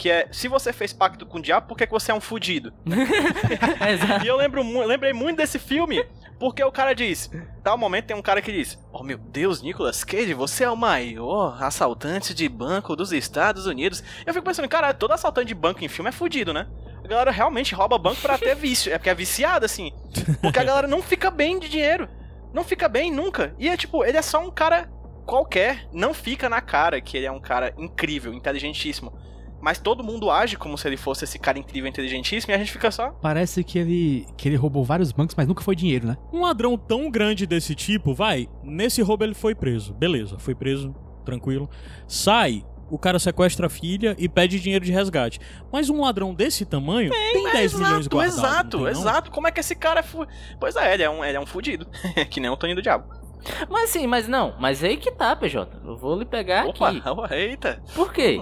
[0.00, 2.22] que é, se você fez pacto com o diabo, por que, que você é um
[2.22, 2.72] fudido?
[4.24, 6.02] E eu lembro, lembrei muito desse filme,
[6.38, 7.30] porque o cara diz,
[7.62, 10.76] tal momento tem um cara que diz, oh meu Deus, Nicolas Cage, você é o
[10.76, 14.02] maior assaltante de banco dos Estados Unidos.
[14.24, 16.66] Eu fico pensando, cara, todo assaltante de banco em filme é fudido, né?
[17.04, 19.92] A galera realmente rouba banco pra ter vício, é porque é viciado, assim.
[20.40, 22.08] Porque a galera não fica bem de dinheiro.
[22.54, 23.54] Não fica bem nunca.
[23.58, 24.90] E é tipo, ele é só um cara
[25.26, 29.12] qualquer, não fica na cara que ele é um cara incrível, inteligentíssimo.
[29.60, 32.72] Mas todo mundo age como se ele fosse esse cara incrível, inteligentíssimo, e a gente
[32.72, 33.10] fica só.
[33.10, 36.16] Parece que ele, que ele roubou vários bancos, mas nunca foi dinheiro, né?
[36.32, 39.94] Um ladrão tão grande desse tipo, vai, nesse roubo ele foi preso.
[39.94, 40.94] Beleza, foi preso,
[41.24, 41.68] tranquilo.
[42.08, 45.38] Sai, o cara sequestra a filha e pede dinheiro de resgate.
[45.72, 48.38] Mas um ladrão desse tamanho tem, 10 milhões exato, guardados.
[48.38, 49.00] exato, não tem, não?
[49.00, 49.30] exato.
[49.30, 50.26] Como é que esse cara é fu...
[50.58, 51.86] Pois é, ele é um, ele é um fudido.
[52.30, 53.20] que nem o Toninho do Diabo.
[53.68, 54.54] Mas sim, mas não.
[54.58, 55.80] Mas aí que tá, PJ.
[55.84, 57.02] Eu vou lhe pegar Opa, aqui.
[57.34, 57.82] eita.
[57.94, 58.40] Por quê?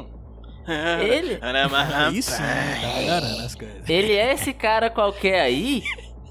[1.03, 3.89] Ele- Aí sim, tá agarrando as coisas.
[3.89, 5.83] Ele é esse cara qualquer aí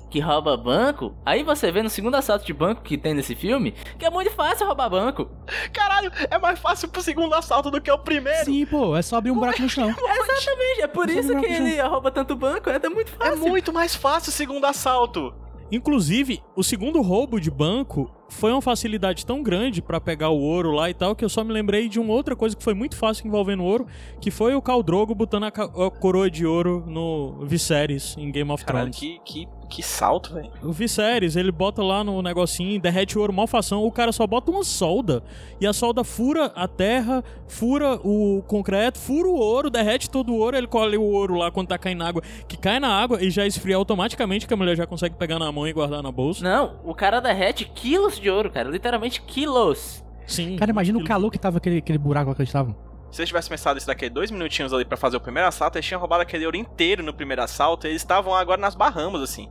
[0.10, 1.14] que rouba banco.
[1.26, 4.32] Aí você vê no segundo assalto de banco que tem nesse filme que é muito
[4.32, 5.30] fácil roubar banco.
[5.74, 8.46] Caralho, é mais fácil pro segundo assalto do que o primeiro.
[8.46, 9.90] Sim, pô, é só abrir um buraco no chão.
[9.92, 12.70] Exatamente, é por Isso isso não que é ele rouba tanto banco.
[12.70, 13.48] É muito É fácil.
[13.50, 15.34] muito mais fácil o segundo assalto.
[15.70, 20.72] Inclusive, o segundo roubo de banco foi uma facilidade tão grande pra pegar o ouro
[20.72, 22.96] lá e tal que eu só me lembrei de uma outra coisa que foi muito
[22.96, 23.88] fácil envolvendo ouro,
[24.20, 28.52] que foi o Khal Drogo botando a, a coroa de ouro no Viserys em Game
[28.52, 29.22] of Caralho, Thrones.
[29.24, 30.52] que, que, que salto, velho.
[30.62, 34.28] O Viserys, ele bota lá no negocinho, derrete o ouro mal fação, o cara só
[34.28, 35.24] bota uma solda.
[35.60, 40.38] E a solda fura a terra, fura o concreto, fura o ouro, derrete todo o
[40.38, 43.24] ouro, ele colhe o ouro lá quando tá caindo na água, que cai na água
[43.24, 46.12] e já esfria automaticamente, que a mulher já consegue pegar na mão e guardar na
[46.12, 46.44] bolsa.
[46.44, 48.70] Não, o cara derrete quilos de ouro, cara.
[48.70, 50.04] Literalmente quilos.
[50.26, 50.56] Sim.
[50.58, 52.76] Cara, imagina o calor que tava aquele, aquele buraco lá que eles estavam.
[53.12, 55.86] Se eles tivessem pensado isso daqui dois minutinhos ali pra fazer o primeiro assalto, eles
[55.86, 59.50] tinham roubado aquele ouro inteiro no primeiro assalto e eles estavam agora nas Bahamas, assim.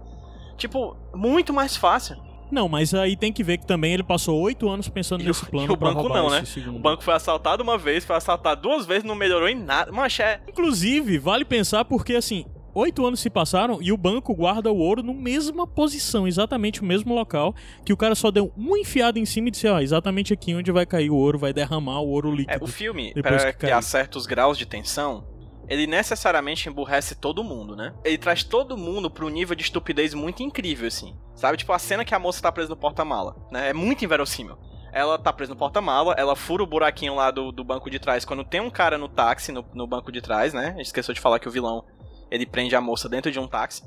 [0.59, 2.16] Tipo, muito mais fácil.
[2.50, 5.29] Não, mas aí tem que ver que também ele passou oito anos pensando E o-
[5.29, 6.44] nesse plano e o pra banco roubar não, né?
[6.44, 6.76] segundo.
[6.76, 9.90] O banco foi assaltado uma vez, foi assaltado duas vezes, não melhorou em nada.
[9.90, 10.40] Mancha, é...
[10.48, 12.44] Inclusive, vale pensar porque, assim,
[12.76, 16.84] oito anos se passaram e o banco guarda o ouro na mesma posição, exatamente o
[16.84, 20.32] mesmo local, que o cara só deu uma enfiada em cima e disse, ó, exatamente
[20.32, 22.64] aqui onde vai cair o ouro, vai derramar o ouro É, líquido.
[22.64, 25.26] o filme, para que criar certos graus de tensão,
[25.68, 27.92] ele necessariamente emburrece todo mundo, né?
[28.04, 31.16] Ele traz todo mundo pra um nível de estupidez muito incrível, assim.
[31.34, 31.56] Sabe?
[31.58, 33.70] Tipo, a cena que a moça tá presa no porta-mala, né?
[33.70, 34.56] É muito inverossímil.
[34.92, 38.24] Ela tá presa no porta-mala, ela fura o buraquinho lá do, do banco de trás
[38.24, 40.68] quando tem um cara no táxi, no, no banco de trás, né?
[40.68, 41.84] A gente esqueceu de falar que o vilão,
[42.30, 43.82] ele prende a moça dentro de um táxi.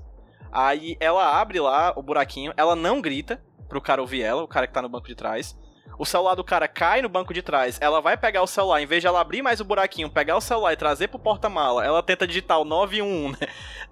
[0.51, 4.67] Aí ela abre lá o buraquinho, ela não grita pro cara ouvir ela, o cara
[4.67, 5.57] que tá no banco de trás.
[5.97, 8.85] O celular do cara cai no banco de trás, ela vai pegar o celular, em
[8.85, 12.01] vez de ela abrir mais o buraquinho, pegar o celular e trazer pro porta-mala, ela
[12.01, 13.47] tenta digitar o 911 né?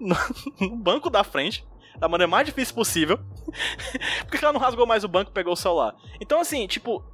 [0.58, 1.66] no, banco da frente,
[1.98, 3.18] da maneira mais difícil possível.
[4.26, 5.94] Por que ela não rasgou mais o banco e pegou o celular?
[6.18, 7.04] Então, assim, tipo,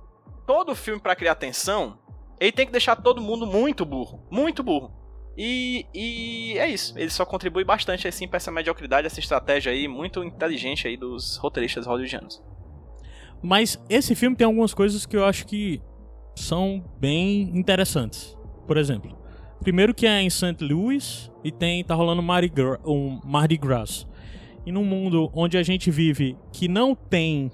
[0.47, 1.99] todo filme pra criar tensão,
[2.39, 4.25] ele tem que deixar todo mundo muito burro.
[4.31, 5.04] Muito burro.
[5.37, 6.97] E, e é isso.
[6.99, 11.37] Ele só contribui bastante assim pra essa mediocridade, essa estratégia aí muito inteligente aí dos
[11.37, 12.43] roteiristas hollywoodianos.
[13.43, 15.83] Mas esse filme tem algumas coisas que eu acho que
[16.37, 18.37] são bem interessantes.
[18.67, 19.17] Por exemplo,
[19.61, 20.57] primeiro que é em St.
[20.61, 24.07] Louis e tem tá rolando Mardi Gras, um Mardi Gras.
[24.65, 27.53] E num mundo onde a gente vive que não tem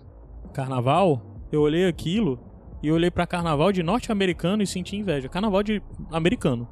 [0.53, 2.39] carnaval, eu olhei aquilo
[2.83, 5.29] e olhei pra carnaval de norte-americano e senti inveja.
[5.29, 6.69] Carnaval de americano.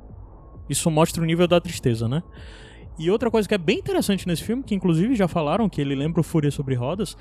[0.68, 2.22] Isso mostra o nível da tristeza, né?
[2.98, 5.94] E outra coisa que é bem interessante nesse filme, que inclusive já falaram que ele
[5.94, 7.16] lembra o Fúria sobre Rodas,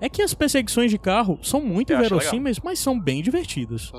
[0.00, 3.92] é que as perseguições de carro são muito Eu acho verossímeis, mas são bem divertidas.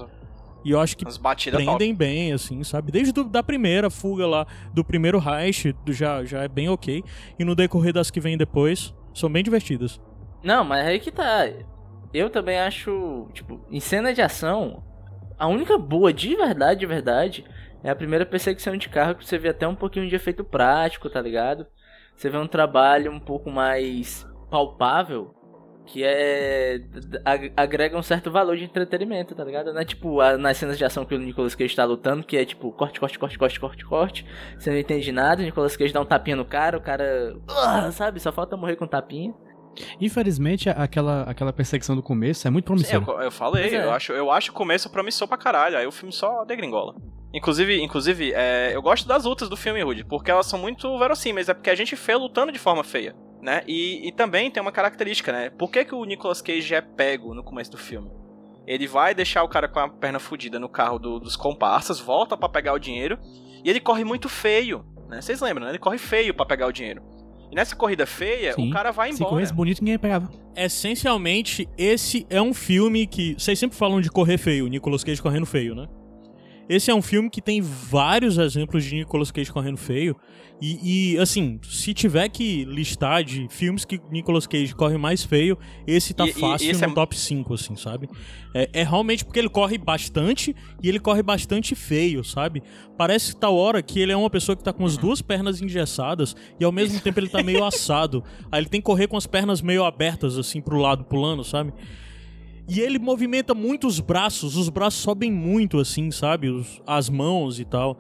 [0.66, 1.78] E eu acho que As batidas top.
[1.78, 2.92] prendem bem, assim, sabe?
[2.92, 7.04] Desde do, da primeira fuga lá, do primeiro Reich, do- já, já é bem ok.
[7.38, 10.02] E no decorrer das que vêm depois, são bem divertidas.
[10.44, 11.48] Não, mas aí que tá.
[12.14, 14.84] Eu também acho, tipo, em cena de ação,
[15.38, 17.46] a única boa de verdade, de verdade,
[17.84, 21.10] é a primeira perseguição de carro que você vê até um pouquinho de efeito prático,
[21.10, 21.66] tá ligado?
[22.16, 25.34] Você vê um trabalho um pouco mais palpável,
[25.86, 26.82] que é.
[27.26, 29.74] ag- agrega um certo valor de entretenimento, tá ligado?
[29.74, 32.38] Não é tipo a- nas cenas de ação que o Nicolas Cage tá lutando, que
[32.38, 34.26] é tipo corte, corte, corte, corte, corte, corte.
[34.58, 37.36] Você não entende nada, o Nicolas Cage dá um tapinha no cara, o cara.
[37.50, 38.20] "Ah", sabe?
[38.20, 39.34] Só falta morrer com um tapinha.
[40.00, 43.06] Infelizmente, aquela, aquela perseguição do começo é muito Sim, promissora.
[43.20, 43.84] eu, eu falei, é.
[43.86, 46.96] eu, acho, eu acho o começo promissor pra caralho, aí o filme só degringola.
[47.34, 51.48] Inclusive, inclusive é, eu gosto das lutas do filme, Rude, porque elas são muito verossímeis,
[51.50, 53.62] é porque a gente feia lutando de forma feia, né?
[53.68, 55.50] E, e também tem uma característica, né?
[55.52, 58.10] Por que, que o Nicolas Cage é pego no começo do filme?
[58.66, 62.36] Ele vai deixar o cara com a perna fudida no carro do- dos comparsas, volta
[62.38, 63.18] pra pegar o dinheiro,
[63.64, 65.22] e ele corre muito feio, né?
[65.22, 65.72] Vocês lembram, né?
[65.72, 67.02] Ele corre feio pra pegar o dinheiro.
[67.52, 68.70] E nessa corrida feia, Sim.
[68.70, 69.30] o cara vai Se embora.
[69.32, 70.30] corresse bonito, ninguém pegava.
[70.56, 73.34] Essencialmente, esse é um filme que.
[73.38, 75.88] Vocês sempre falam de correr feio, Nicolas Cage correndo feio, né?
[76.70, 80.16] Esse é um filme que tem vários exemplos de Nicolas Cage correndo feio.
[80.62, 85.58] E, e, assim, se tiver que listar de filmes que Nicolas Cage corre mais feio,
[85.88, 88.10] esse tá E- e- fácil esse no é- top 5, assim, sabe?
[88.54, 90.54] É, é realmente porque ele corre bastante
[90.84, 92.62] e ele corre bastante feio, sabe?
[92.98, 96.36] Parece tal hora que ele é uma pessoa que tá com as duas pernas engessadas
[96.60, 98.22] e ao mesmo tempo ele tá meio assado.
[98.52, 101.72] Aí ele tem que correr com as pernas meio abertas, assim, pro lado, pulando, sabe?
[102.70, 106.50] E ele movimenta muito os braços, os braços sobem muito, assim, sabe?
[106.50, 107.98] Os- as mãos e tal.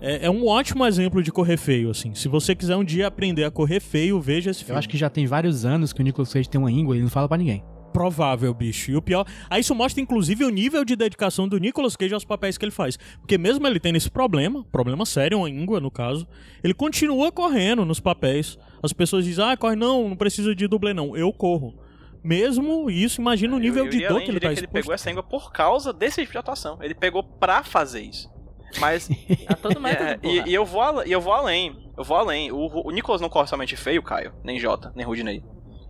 [0.00, 2.14] É, é um ótimo exemplo de correr feio, assim.
[2.14, 4.74] Se você quiser um dia aprender a correr feio, veja esse filme.
[4.74, 6.98] Eu acho que já tem vários anos que o Nicolas Cage tem uma íngua e
[6.98, 7.62] ele não fala pra ninguém.
[7.92, 8.90] provável, bicho.
[8.90, 9.24] E o pior.
[9.48, 12.70] Aí isso mostra, inclusive, o nível de dedicação do Nicolas Cage aos papéis que ele
[12.70, 12.98] faz.
[13.20, 16.28] Porque mesmo ele tendo esse problema, problema sério, uma íngua no caso,
[16.62, 18.58] ele continua correndo nos papéis.
[18.82, 21.16] As pessoas dizem, ah, corre, não, não precisa de dublê, não.
[21.16, 21.74] Eu corro.
[22.26, 24.92] Mesmo isso, imagina o nível eu, eu de dor que ele tá que ele pegou
[24.92, 26.78] essa língua por causa desse tipo de atuação.
[26.82, 28.28] Ele pegou pra fazer isso.
[28.80, 29.08] Mas
[29.48, 31.90] A todo método, É, e, e eu vou, al- e eu vou além.
[31.96, 32.50] Eu vou além.
[32.50, 35.42] O, o Nicolas não corre somente feio, Caio, nem Jota, nem Rudinei.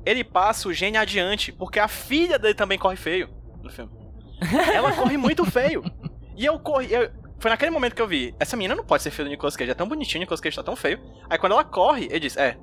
[0.04, 3.28] Ele passa o gene adiante, porque a filha dele também corre feio
[3.62, 3.90] no filme.
[4.74, 5.82] Ela corre muito feio.
[6.36, 6.92] E eu corri.
[6.92, 9.56] eu- foi naquele momento que eu vi, essa menina não pode ser filha do Nicolas
[9.56, 11.00] Cage, é tão bonitinho, o Nicolas Cage tá tão feio.
[11.28, 12.56] Aí quando ela corre, ele diz, é,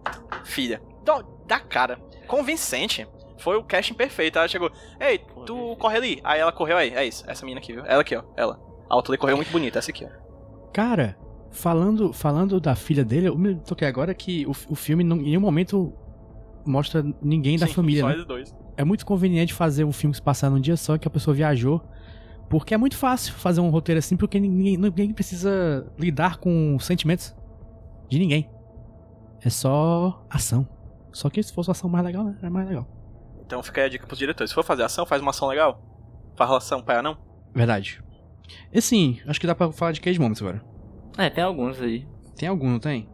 [0.45, 0.81] filha.
[1.03, 1.99] Dó- Da cara.
[2.27, 3.07] Convincente.
[3.43, 4.37] Foi o casting perfeito.
[4.39, 6.21] Ela chegou, ei, tu corre ali.
[6.23, 7.85] Aí ela correu aí, é isso, essa menina aqui, viu?
[7.85, 8.59] Ela aqui, ó, ela.
[8.89, 10.71] A outra ali correu muito bonita, essa aqui, ó.
[10.71, 11.17] Cara,
[11.51, 15.23] falando, falando da filha dele, eu me toquei agora que o, o filme não- em
[15.23, 15.93] nenhum momento
[16.65, 18.01] mostra ninguém da Sim, família.
[18.01, 18.13] Só né?
[18.13, 18.55] eles dois.
[18.77, 21.35] É muito conveniente fazer um filme que se passar num dia só que a pessoa
[21.35, 21.81] viajou.
[22.49, 27.35] Porque é muito fácil fazer um roteiro assim, porque ninguém, ninguém precisa lidar com sentimentos
[28.09, 28.49] de ninguém.
[29.43, 30.67] É só ação.
[31.11, 32.37] Só que se fosse ação mais legal, né?
[32.41, 32.87] É mais legal.
[33.45, 34.51] Então fica aí a dica pros diretores.
[34.51, 35.81] Se for fazer ação, faz uma ação legal.
[36.35, 37.17] Faz ação pra não.
[37.53, 38.01] Verdade.
[38.71, 40.63] E sim, acho que dá pra falar de Cage Moments agora.
[41.17, 42.07] É, tem alguns aí.
[42.35, 43.07] Tem algum, não tem?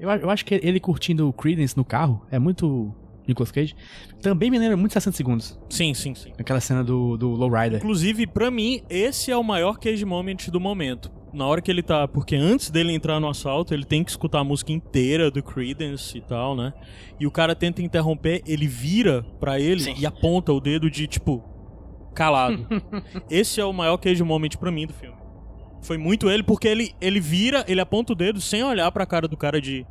[0.00, 2.94] Eu, eu acho que ele curtindo o Creedence no carro é muito
[3.26, 3.74] Nicolas Cage.
[4.22, 5.58] Também me lembra muito 60 segundos.
[5.68, 6.32] Sim, sim, sim.
[6.38, 7.78] Aquela cena do, do Lowrider.
[7.78, 11.12] Inclusive, pra mim, esse é o maior cage moment do momento.
[11.32, 12.08] Na hora que ele tá.
[12.08, 16.16] Porque antes dele entrar no assalto, ele tem que escutar a música inteira do Creedence
[16.16, 16.72] e tal, né?
[17.20, 19.94] E o cara tenta interromper, ele vira pra ele Sim.
[19.98, 21.44] e aponta o dedo de tipo.
[22.14, 22.66] calado.
[23.30, 25.16] esse é o maior cage moment pra mim do filme.
[25.82, 29.28] Foi muito ele, porque ele, ele vira, ele aponta o dedo sem olhar pra cara
[29.28, 29.86] do cara de.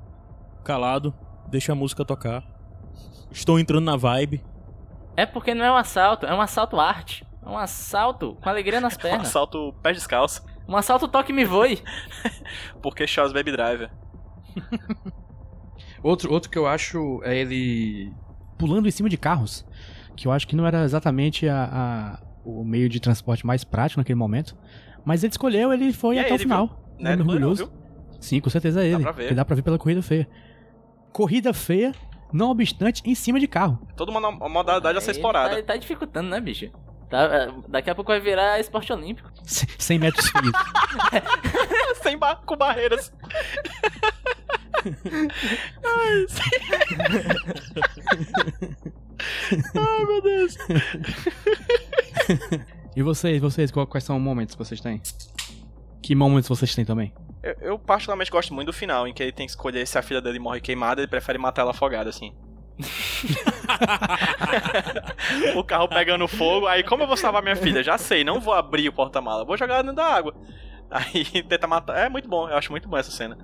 [0.63, 1.13] calado,
[1.49, 2.43] deixa a música tocar.
[3.31, 4.43] Estou entrando na vibe.
[5.15, 7.25] É porque não é um assalto, é um assalto arte.
[7.45, 9.27] É um assalto com alegria nas Um pernas.
[9.29, 10.43] assalto pé descalço.
[10.67, 11.81] Um assalto toque me voe.
[12.81, 13.89] Porque Charles Baby Driver.
[16.03, 18.13] Outro, outro que eu acho é ele
[18.57, 19.65] pulando em cima de carros.
[20.15, 23.99] Que eu acho que não era exatamente a, a- o meio de transporte mais prático
[23.99, 24.55] naquele momento.
[25.03, 26.67] Mas ele escolheu, ele foi E é até o ele, final.
[26.99, 27.13] Né?
[27.13, 27.65] Ele é Não, orgulhoso.
[27.67, 27.73] viu?
[28.21, 29.01] Sim, com certeza é ele.
[29.01, 29.33] pra ver.
[29.33, 30.27] Dá pra ver pela corrida feia.
[31.11, 31.93] Corrida feia,
[32.31, 33.79] não obstante, em cima de carro.
[33.95, 35.49] Toda uma, uma modalidade a ser Ele explorada.
[35.49, 36.69] Tá, ele tá dificultando, né, bicho?
[37.09, 39.31] Tá, é, daqui a pouco vai virar esporte olímpico.
[39.43, 40.51] 100 metros feios.
[42.03, 43.13] Sem bar com barreiras.
[45.85, 46.41] Ai, sim.
[49.75, 50.57] Ai, meu Deus.
[52.95, 55.01] E vocês, vocês, quais são os momentos que vocês têm?
[56.01, 57.13] Que momentos vocês têm também?
[57.43, 60.01] Eu, eu particularmente gosto muito do final, em que ele tem que escolher se a
[60.01, 62.33] filha dele morre queimada, ele prefere matar ela afogada, assim.
[65.55, 67.83] O carro pegando fogo, aí como eu vou salvar minha filha?
[67.83, 70.35] Já sei, não vou abrir o porta-mala, vou jogar dentro da água.
[70.89, 71.97] Aí tenta matar.
[71.97, 73.37] É muito bom, eu acho muito bom essa cena.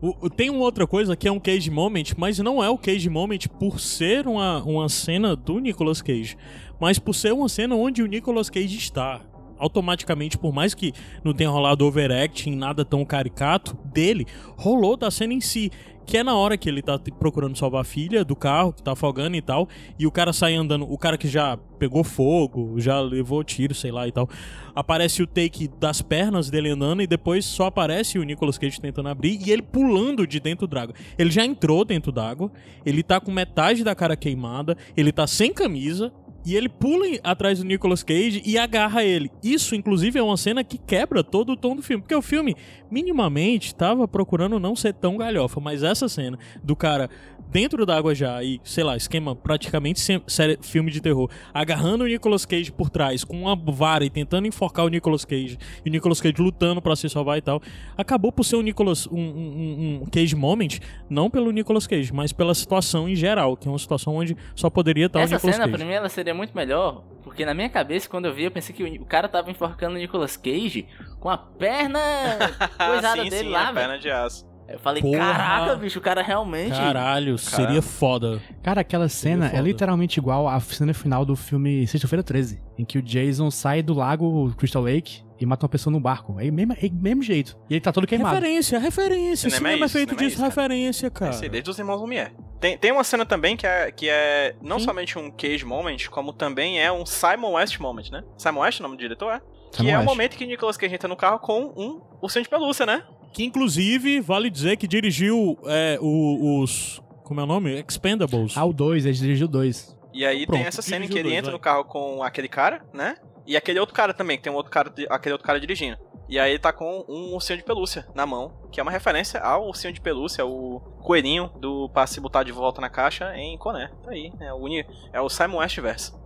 [0.00, 3.08] O- tem uma outra coisa que é um cage moment, mas não é o cage
[3.08, 6.36] moment por ser uma, uma cena do Nicolas Cage,
[6.80, 9.20] mas por ser uma cena onde o Nicolas Cage está.
[9.58, 10.92] Automaticamente, por mais que
[11.24, 15.70] não tenha rolado overacting, nada tão caricato dele, rolou da cena em si.
[16.06, 18.92] Que é na hora que ele tá procurando salvar a filha do carro, que tá
[18.92, 23.00] afogando e tal, e o cara sai andando, o cara que já pegou fogo, já
[23.00, 24.28] levou tiro, sei lá e tal.
[24.74, 29.08] Aparece o take das pernas dele andando e depois só aparece o Nicolas Cage tentando
[29.08, 30.94] abrir e ele pulando de dentro d'água.
[31.18, 32.52] Ele já entrou dentro d'água,
[32.84, 36.12] ele tá com metade da cara queimada, ele tá sem camisa.
[36.46, 39.32] E ele pula atrás do Nicolas Cage e agarra ele.
[39.42, 42.02] Isso, inclusive, é uma cena que quebra todo o tom do filme.
[42.02, 42.54] Porque o filme,
[42.88, 45.58] minimamente, tava procurando não ser tão galhofa.
[45.58, 47.10] Mas essa cena do cara
[47.50, 52.06] dentro d'água já e, sei lá, esquema praticamente sem- série, filme de terror, agarrando o
[52.06, 55.92] Nicolas Cage por trás com uma vara e tentando enforcar o Nicolas Cage, e o
[55.92, 57.60] Nicolas Cage lutando pra se salvar e tal,
[57.96, 60.78] acabou por ser um Nicolas um, um- um Cage moment,
[61.08, 64.68] não pelo Nicolas Cage, mas pela situação em geral, que é uma situação onde só
[64.68, 65.76] poderia estar o Essa Nicolas cena, Cage.
[65.78, 67.04] pra mim, ela seria muito melhor.
[67.22, 69.96] Porque na minha cabeça, quando eu vi, eu pensei que o, o cara tava enforcando
[69.96, 70.86] o Nicolas Cage
[71.18, 71.98] com a perna
[72.78, 73.74] coisada sim, dele sim, lá, a velho.
[73.74, 74.46] perna de aço.
[74.68, 75.18] Eu falei, Porra.
[75.18, 76.76] caraca, bicho, o cara realmente.
[76.76, 78.40] Caralho, seria foda.
[78.62, 82.98] Cara, aquela cena é literalmente igual à cena final do filme Sexta-feira 13, em que
[82.98, 86.36] o Jason sai do lago Crystal Lake e mata uma pessoa no barco.
[86.40, 87.56] É o mesmo, é mesmo jeito.
[87.70, 88.34] E ele tá todo queimado.
[88.34, 89.50] Referência, referência.
[89.50, 90.48] Cinema é Cinema é isso, feito cinema é disso, isso, cara.
[90.48, 91.30] referência, cara.
[91.30, 92.32] Esse aí desde os irmãos Lumière.
[92.58, 94.86] Tem, tem uma cena também que é, que é não Sim.
[94.86, 98.24] somente um Cage moment, como também é um Simon West moment, né?
[98.36, 99.40] Simon West, o nome do diretor, é?
[99.70, 100.08] Que Simon é o West.
[100.08, 103.04] momento que Nicolas Cage entra no carro com um ursinho de pelúcia, né?
[103.36, 107.02] Que inclusive, vale dizer que dirigiu é, o- os.
[107.22, 107.84] Como é o nome?
[107.86, 108.56] Expendables.
[108.56, 109.94] Ah, o 2, ele dirigiu o 2.
[110.14, 111.52] E aí Pronto, tem essa cena em que ele dois, entra vai.
[111.52, 113.14] no carro com aquele cara, né?
[113.46, 115.98] E aquele outro cara também, que tem um outro cara, aquele outro cara dirigindo.
[116.30, 119.38] E aí ele tá com um ursinho de pelúcia na mão, que é uma referência
[119.40, 123.58] ao ursinho de pelúcia, o coelhinho do pra se botar de volta na caixa em
[123.58, 123.90] Coné.
[124.02, 124.82] Tá aí, é o, uni,
[125.12, 126.18] é o Simon West verso.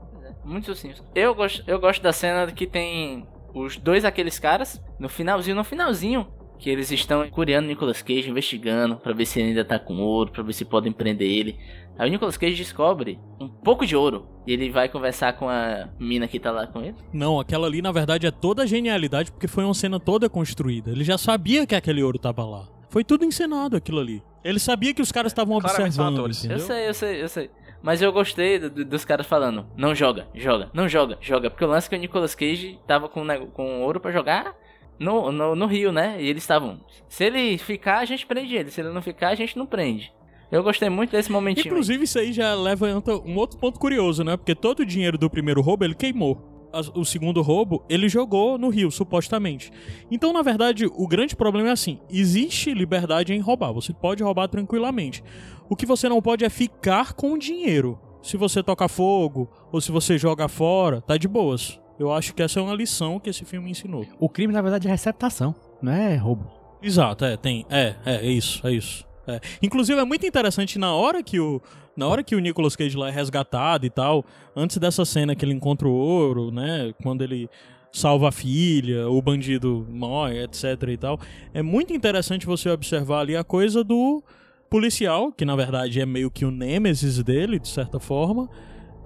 [0.45, 1.03] Muitos ursinhos.
[1.13, 5.65] Eu gosto, eu gosto da cena que tem os dois aqueles caras no finalzinho, no
[5.65, 6.27] finalzinho,
[6.61, 9.99] que eles estão curiando o Nicolas Cage, investigando pra ver se ele ainda tá com
[10.01, 11.59] ouro, pra ver se podem prender ele.
[11.99, 15.89] Aí o Nicolas Cage descobre um pouco de ouro e ele vai conversar com a
[15.99, 16.95] mina que tá lá com ele.
[17.13, 20.91] Não, aquela ali na verdade é toda a genialidade porque foi uma cena toda construída.
[20.91, 22.69] Ele já sabia que aquele ouro tava lá.
[22.89, 24.23] Foi tudo encenado aquilo ali.
[24.43, 26.17] Ele sabia que os caras estavam observando.
[26.55, 27.51] Eu sei, eu sei, eu sei.
[27.83, 31.49] Mas eu gostei do- do- dos caras falando, não joga, joga, não joga, joga.
[31.51, 34.55] Porque o lance é que o Nicolas Cage tava com, com ouro pra jogar
[35.01, 36.17] no, no, no Rio, né?
[36.21, 36.79] E eles estavam.
[37.09, 38.71] Se ele ficar, a gente prende ele.
[38.71, 40.13] Se ele não ficar, a gente não prende.
[40.53, 41.67] Eu gostei muito desse momentinho.
[41.67, 44.37] Inclusive, isso aí já levanta um outro ponto curioso, né?
[44.37, 46.47] Porque todo o dinheiro do primeiro roubo ele queimou.
[46.95, 49.73] O segundo roubo ele jogou no rio, supostamente.
[50.09, 53.73] Então, na verdade, o grande problema é assim: existe liberdade em roubar.
[53.73, 55.25] Você pode roubar tranquilamente.
[55.69, 57.99] O que você não pode é ficar com o dinheiro.
[58.23, 61.81] Se você toca fogo ou se você joga fora, tá de boas.
[62.01, 64.07] Eu acho que essa é uma lição que esse filme ensinou.
[64.19, 66.51] O crime, na verdade, é receptação, não é roubo.
[66.83, 67.67] Exato, é, tem.
[67.69, 69.07] É, é, é isso, é isso.
[69.27, 69.39] É.
[69.61, 71.61] Inclusive, é muito interessante na hora que o.
[71.95, 74.25] Na hora que o Nicolas Cage lá é resgatado e tal,
[74.57, 76.95] antes dessa cena que ele encontra o ouro, né?
[77.03, 77.51] Quando ele
[77.93, 81.21] salva a filha, o bandido morre, etc e tal.
[81.53, 84.23] É muito interessante você observar ali a coisa do
[84.71, 88.49] policial, que na verdade é meio que o nêmesis dele, de certa forma.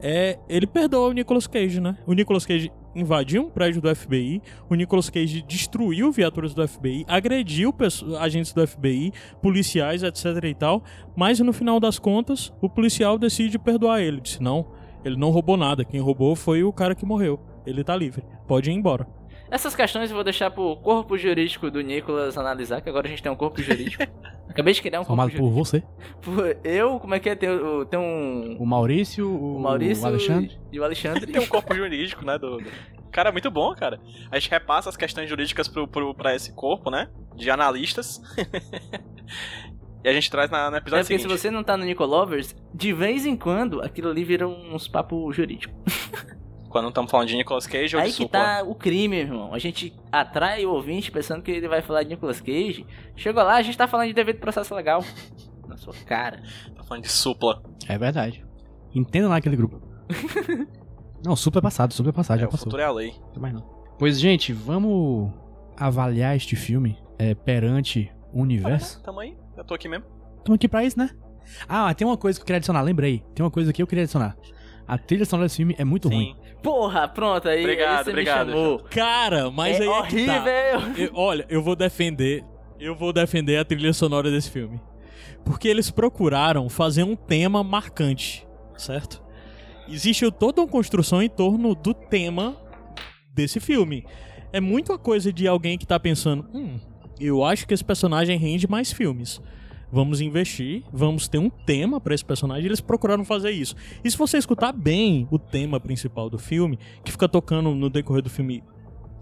[0.06, 1.96] É, ele perdoa o Nicolas Cage, né?
[2.06, 7.06] O Nicolas Cage invadiu um prédio do FBI, o Nicolas Cage destruiu viaturas do FBI,
[7.08, 7.74] agrediu
[8.20, 10.84] agentes do FBI, policiais, etc e tal,
[11.16, 14.20] mas no final das contas, o policial decide perdoar ele.
[14.20, 14.66] Disse: não,
[15.02, 17.40] ele não roubou nada, quem roubou foi o cara que morreu.
[17.64, 19.08] Ele tá livre, pode ir embora.
[19.54, 23.22] Essas questões eu vou deixar pro corpo jurídico do Nicolas analisar, que agora a gente
[23.22, 24.02] tem um corpo jurídico.
[24.50, 25.64] Acabei de criar um corpo Formado por jurídico.
[25.64, 25.82] você,
[26.22, 27.34] Por eu, como é que é?
[27.36, 28.56] Tem, o- tem um.
[28.58, 30.58] o Maurício, o, O Maurício o Alexandre.
[30.72, 31.26] e o Alexandre.
[31.32, 32.36] Tem um corpo jurídico, né?
[32.38, 32.64] Do, do-
[33.12, 34.00] Cara, muito bom, cara.
[34.30, 37.08] A gente repassa as questões jurídicas pro, pro, pra esse corpo, né?
[37.36, 38.20] De analistas.
[40.04, 41.40] e a gente traz na, no É episódio porque se seguinte.
[41.40, 45.74] você não tá no Nicolovers, de vez em quando aquilo ali vira uns papos jurídicos.
[46.74, 48.40] Quando não estamos falando de Nicolas Cage ou Aí de que Supla.
[48.40, 49.54] tá o crime, irmão.
[49.54, 52.84] A gente atrai o ouvinte pensando que ele vai falar de Nicolas Cage.
[53.14, 55.04] Chegou lá, a gente tá falando de dever de processo legal.
[55.68, 56.42] Na sua cara.
[56.74, 57.62] Tá falando de Supla.
[57.88, 58.44] É verdade.
[58.92, 59.80] Entenda lá aquele grupo.
[61.24, 62.64] não, super passado, super passado, É, já o passou.
[62.64, 63.14] futuro é a lei.
[63.32, 63.62] Não mais não.
[63.96, 65.30] Pois, gente, vamos
[65.76, 69.00] avaliar este filme é, perante o universo.
[69.04, 69.38] Tamo aí.
[69.56, 70.06] Eu tô aqui mesmo.
[70.38, 71.08] Estamos aqui pra isso, né?
[71.68, 73.22] Ah, mas tem uma coisa que eu queria adicionar, lembrei.
[73.32, 74.36] Tem uma coisa que eu queria adicionar.
[74.88, 76.36] A trilha sonora desse filme é muito ruim.
[76.64, 78.78] Porra, pronto, aí, Obrigado, aí você obrigado, me chamou.
[78.90, 80.34] Cara, mas é aí é que horrível.
[80.34, 80.92] tá.
[80.98, 82.42] Eu- olha, eu vou defender.
[82.80, 84.80] Eu vou defender a trilha sonora desse filme.
[85.44, 88.46] Porque eles procuraram fazer um tema marcante,
[88.76, 89.22] certo?
[89.86, 92.56] Existe toda uma construção em torno do tema
[93.32, 94.06] desse filme.
[94.52, 96.78] É muito a coisa de alguém que tá pensando: hum,
[97.20, 99.40] eu acho que esse personagem rende mais filmes.
[99.94, 102.66] Vamos investir, vamos ter um tema pra esse personagem.
[102.66, 103.76] Eles procuraram fazer isso.
[104.02, 108.20] E se você escutar bem o tema principal do filme, que fica tocando no decorrer
[108.20, 108.64] do filme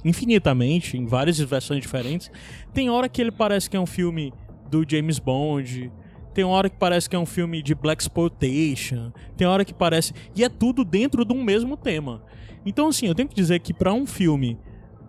[0.03, 2.31] infinitamente, em várias versões diferentes.
[2.73, 4.33] Tem hora que ele parece que é um filme
[4.71, 5.93] do James Bond,
[6.33, 10.15] tem hora que parece que é um filme de Black Exploitation, tem hora que parece.
[10.35, 12.25] E é tudo dentro de um mesmo tema.
[12.65, 14.59] Então, assim, eu tenho que dizer que pra um filme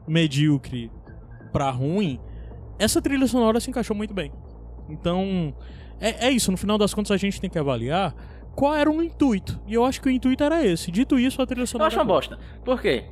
[0.05, 0.91] medíocre
[1.53, 2.19] pra ruim,
[2.77, 4.29] essa trilha sonora se encaixou muito bem.
[4.89, 5.53] Então,
[5.99, 6.51] é, é isso.
[6.51, 8.13] No final das contas, a gente tem que avaliar
[8.55, 9.59] qual era o intuito.
[9.67, 10.91] E eu acho que o intuito era esse.
[10.91, 11.87] Dito isso, a trilha Eu sonora.
[11.87, 12.37] acho uma bosta.
[12.63, 13.05] Por quê?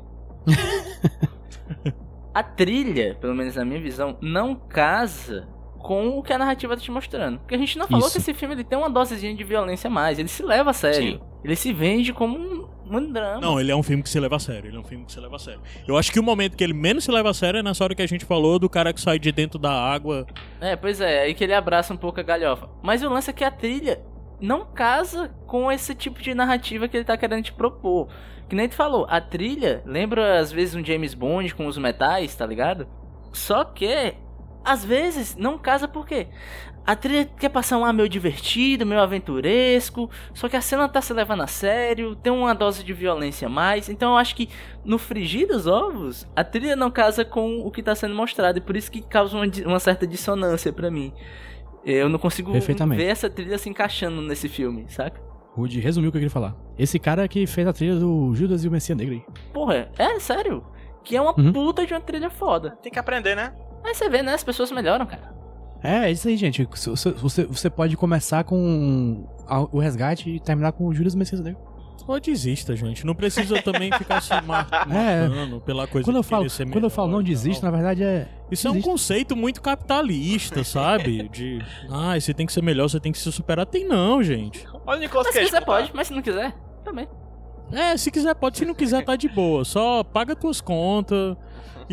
[2.34, 5.48] a trilha, pelo menos na minha visão, não casa
[5.80, 7.40] com o que a narrativa tá te mostrando.
[7.40, 8.14] Porque a gente não falou Isso.
[8.14, 10.20] que esse filme ele tem uma dosezinha de violência a mais.
[10.20, 11.14] Ele se leva a sério.
[11.14, 11.20] Sim.
[11.44, 12.68] Ele se vende como um,
[12.98, 13.42] um drama.
[13.42, 14.70] Não, ele é um filme que se leva a sério.
[14.70, 15.62] Ele é um filme que se leva a sério.
[15.88, 17.96] Eu acho que o momento que ele menos se leva a sério é nessa hora
[17.96, 20.26] que a gente falou do cara que sai de dentro da água.
[20.60, 22.70] É, pois é, aí que ele abraça um pouco a galhofa.
[22.82, 24.02] Mas o lance é que a trilha
[24.40, 28.10] não casa com esse tipo de narrativa que ele tá querendo te propor.
[28.50, 32.36] Que nem tu falou, a trilha lembra às vezes um James Bond com os metais,
[32.36, 32.88] tá ligado?
[33.32, 34.16] Só que
[34.64, 36.28] às vezes não casa por quê?
[36.86, 41.02] A trilha quer passar um ar meio divertido, meio aventuresco, só que a cena tá
[41.02, 44.50] se levando a sério, tem uma dose de violência a mais, então eu acho que
[44.84, 48.62] no frigir dos ovos, a trilha não casa com o que tá sendo mostrado, e
[48.62, 51.14] por isso que causa uma, uma certa dissonância pra mim.
[51.86, 55.20] Eu não consigo ver essa trilha se encaixando nesse filme, saca?
[55.54, 56.56] Rude resumiu o que eu queria falar.
[56.78, 59.24] Esse cara que fez a trilha do Judas e o Messias Negro aí.
[59.52, 60.64] Porra, é sério.
[61.04, 61.52] Que é uma Uhum.
[61.52, 62.78] puta de uma trilha foda.
[62.82, 63.54] Tem que aprender, né?
[63.84, 64.34] Aí você vê, né?
[64.34, 65.31] As pessoas melhoram, cara.
[65.84, 66.68] É, é isso aí, gente.
[66.70, 69.28] Você, você, você pode começar com
[69.72, 71.72] o resgate e terminar com o Judas e o Messias Negro.
[72.08, 73.06] Ou desista, gente.
[73.06, 77.08] Não precisa também ficar se mar marcando pela coisa Quando eu falo, quando eu falo
[77.08, 77.24] não tal.
[77.24, 78.28] desiste, na verdade é.
[78.50, 81.30] Isso é um conceito muito capitalista, sabe?
[81.30, 83.66] De, ah, você tem que ser melhor, você tem que se superar.
[83.66, 84.68] Tem não, gente.
[84.86, 86.54] Olha o Nicolas Mas se quiser pode, mas se não quiser,
[86.84, 87.08] também.
[87.72, 89.64] É, se quiser pode, se não quiser tá de boa.
[89.64, 91.38] Só paga tuas contas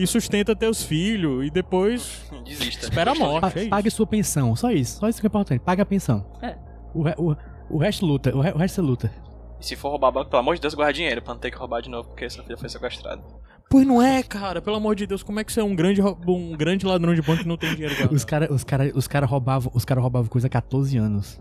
[0.03, 2.84] e sustenta teus filhos e depois Desista.
[2.86, 3.59] espera a Pa- morte.
[3.59, 3.70] É isso.
[3.70, 4.99] pague sua pensão, só isso.
[5.01, 5.61] Só isso que é importante.
[5.61, 6.24] Pague a pensão.
[6.42, 6.57] É.
[6.94, 7.36] O, re- o,
[7.70, 8.34] o resto luta.
[8.36, 9.12] O, re- o resto você luta.
[9.61, 11.57] E se for roubar banco, pelo amor de Deus, guarda dinheiro pra não ter que
[11.59, 13.22] roubar de novo, porque sua filha foi sequestrada.
[13.70, 14.62] Pois não é, cara.
[14.62, 17.12] Pelo amor de Deus, como é que você é um grande, rou- um grande ladrão
[17.14, 18.14] de banco que não tem dinheiro guardado?
[18.16, 21.40] Os caras os cara, os cara roubavam, os cara roubavam coisa há 14 anos.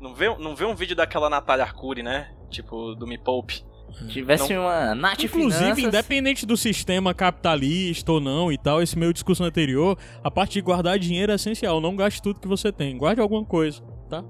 [0.00, 2.28] Não vê, não vê um vídeo daquela Natália Arcuri, né?
[2.50, 3.64] Tipo, do Me Poupe.
[4.08, 5.84] Tivesse uma Nath Inclusive, Finanças...
[5.84, 10.60] independente do sistema capitalista ou não e tal, esse meu discurso anterior, a parte de
[10.60, 11.80] guardar dinheiro é essencial.
[11.80, 12.96] Não gaste tudo que você tem.
[12.96, 14.24] Guarde alguma coisa, tá?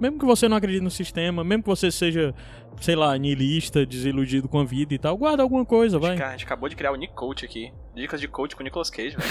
[0.00, 2.32] Mesmo que você não acredite no sistema, mesmo que você seja,
[2.80, 6.16] sei lá, niilista, desiludido com a vida e tal, guarda alguma coisa, vai.
[6.16, 7.72] Cara, a gente acabou de criar o Nick Coach aqui.
[7.94, 9.28] Dicas de coach com o Nicolas Cage, velho.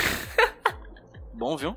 [1.33, 1.75] Bom, viu?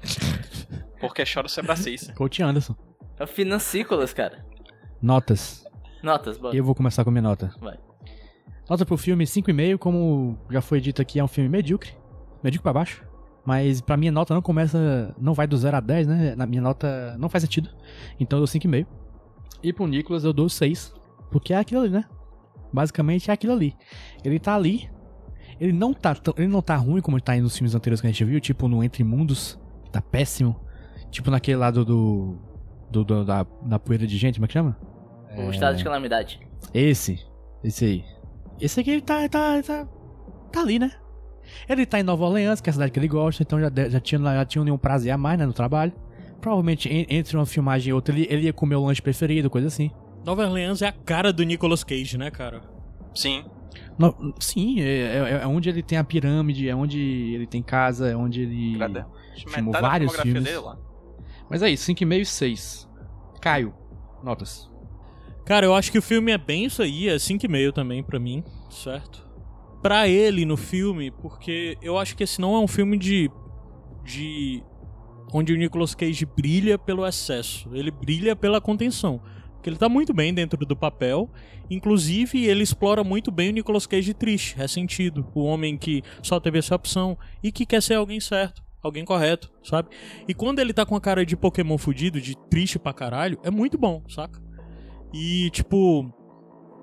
[1.01, 2.11] Porque chora o Sebracis.
[2.16, 2.74] Coach Anderson.
[3.18, 4.44] É o Financícolas, cara.
[5.01, 5.64] Notas.
[6.03, 6.57] Notas, bora.
[6.57, 7.55] Eu vou começar com a minha nota.
[7.61, 7.78] Vai.
[8.70, 11.90] Nota pro filme 5,5, como já foi dito aqui, é um filme medíocre.
[12.42, 13.04] Medíocre pra baixo.
[13.44, 15.12] Mas pra minha nota não começa.
[15.20, 16.34] Não vai do 0 a 10, né?
[16.36, 17.68] Na minha nota não faz sentido.
[18.20, 18.86] Então eu dou 5,5.
[19.62, 20.94] E pro Nicolas eu dou 6.
[21.32, 22.04] Porque é aquilo ali, né?
[22.72, 23.74] Basicamente é aquilo ali.
[24.24, 24.88] Ele tá ali.
[25.58, 28.00] Ele não tá, tão, ele não tá ruim como ele tá aí nos filmes anteriores
[28.00, 29.58] que a gente viu, tipo no Entre Mundos,
[29.90, 30.58] tá péssimo.
[31.10, 32.38] Tipo naquele lado do.
[32.90, 34.78] do, do- da, da poeira de gente, como é que chama?
[35.36, 36.40] O estado de calamidade.
[36.72, 37.18] Esse.
[37.64, 38.04] Esse aí.
[38.61, 39.86] Esse aqui tá, tá, tá.
[40.52, 40.92] Tá ali, né?
[41.68, 44.00] Ele tá em Nova Orleans, que é a cidade que ele gosta, então já, já,
[44.00, 45.92] tinha, já tinha um prazer a mais, né, no trabalho.
[46.40, 49.66] Provavelmente en- entre uma filmagem e outra ele, ele ia comer o lanche preferido, coisa
[49.68, 49.90] assim.
[50.24, 52.62] Nova Orleans é a cara do Nicolas Cage, né, cara?
[53.14, 53.44] Sim.
[53.98, 56.98] No- sim, é, é- é onde ele tem a pirâmide, é onde
[57.34, 58.74] ele tem casa, é onde ele.
[58.76, 59.06] Grada.
[59.46, 60.44] Filmou vários filmes.
[60.44, 60.78] dele lá.
[61.48, 62.88] Mas é isso, 5,5 e 6.
[63.40, 63.74] Caio,
[64.22, 64.69] notas.
[65.51, 68.44] Cara, eu acho que o filme é bem isso aí, é 5,5 também pra mim,
[68.70, 69.28] certo?
[69.82, 73.28] Pra ele no filme, porque eu acho que esse não é um filme de.
[74.05, 74.62] de.
[75.34, 79.20] onde o Nicolas Cage brilha pelo excesso, ele brilha pela contenção.
[79.55, 81.28] Porque ele tá muito bem dentro do papel,
[81.68, 86.61] inclusive ele explora muito bem o Nicolas Cage triste, ressentido, o homem que só teve
[86.61, 88.62] essa opção e que quer ser alguém certo.
[88.80, 89.88] Alguém correto, sabe?
[90.28, 93.51] E quando ele tá com a cara de Pokémon fudido, de triste pra caralho, é
[93.51, 94.40] muito bom, saca?
[95.12, 96.12] E, tipo,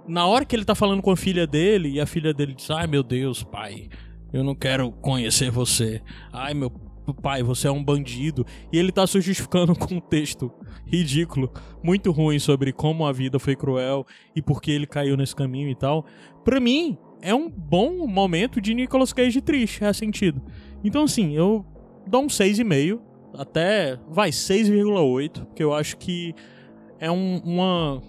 [0.07, 2.69] na hora que ele tá falando com a filha dele, e a filha dele diz:
[2.71, 3.89] Ai meu Deus, pai,
[4.34, 6.01] eu não quero conhecer você.
[6.32, 6.69] Ai meu
[7.21, 8.45] pai, você é um bandido.
[8.71, 10.51] E ele tá se justificando com um texto
[10.86, 11.51] ridículo,
[11.84, 14.05] muito ruim sobre como a vida foi cruel
[14.36, 16.05] e por que ele caiu nesse caminho e tal.
[16.43, 20.41] Pra mim, é um bom momento de Nicolas Cage triste, é sentido.
[20.84, 21.65] Então, assim, eu
[22.05, 22.99] dou um 6,5,
[23.34, 26.34] até, vai, 6,8, porque eu acho que
[26.99, 28.01] é um- uma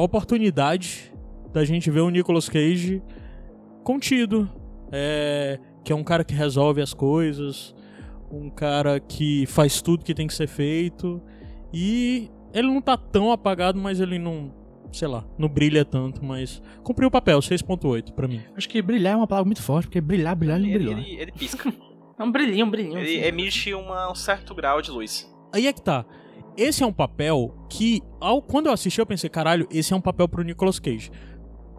[0.00, 1.12] oportunidade
[1.52, 3.02] da gente ver o Nicolas Cage
[3.84, 4.48] contido,
[4.90, 7.74] é, que é um cara que resolve as coisas,
[8.30, 11.20] um cara que faz tudo que tem que ser feito
[11.72, 14.54] e ele não tá tão apagado, mas ele não,
[14.92, 18.40] sei lá, não brilha tanto, mas cumpriu o papel, 6.8 pra mim.
[18.56, 20.96] Acho que brilhar é uma palavra muito forte, porque brilhar, brilhar ele não Ele, brilhou.
[21.02, 21.08] né?
[21.08, 21.72] ele, ele pisca.
[22.18, 22.98] É um brilhinho, um brilhinho.
[22.98, 23.26] ele assim.
[23.26, 25.28] emite uma- um certo grau de luz.
[25.52, 26.04] Aí é que tá.
[26.56, 30.00] Esse é um papel que, ao, quando eu assisti, eu pensei, caralho, esse é um
[30.00, 31.10] papel pro Nicolas Cage.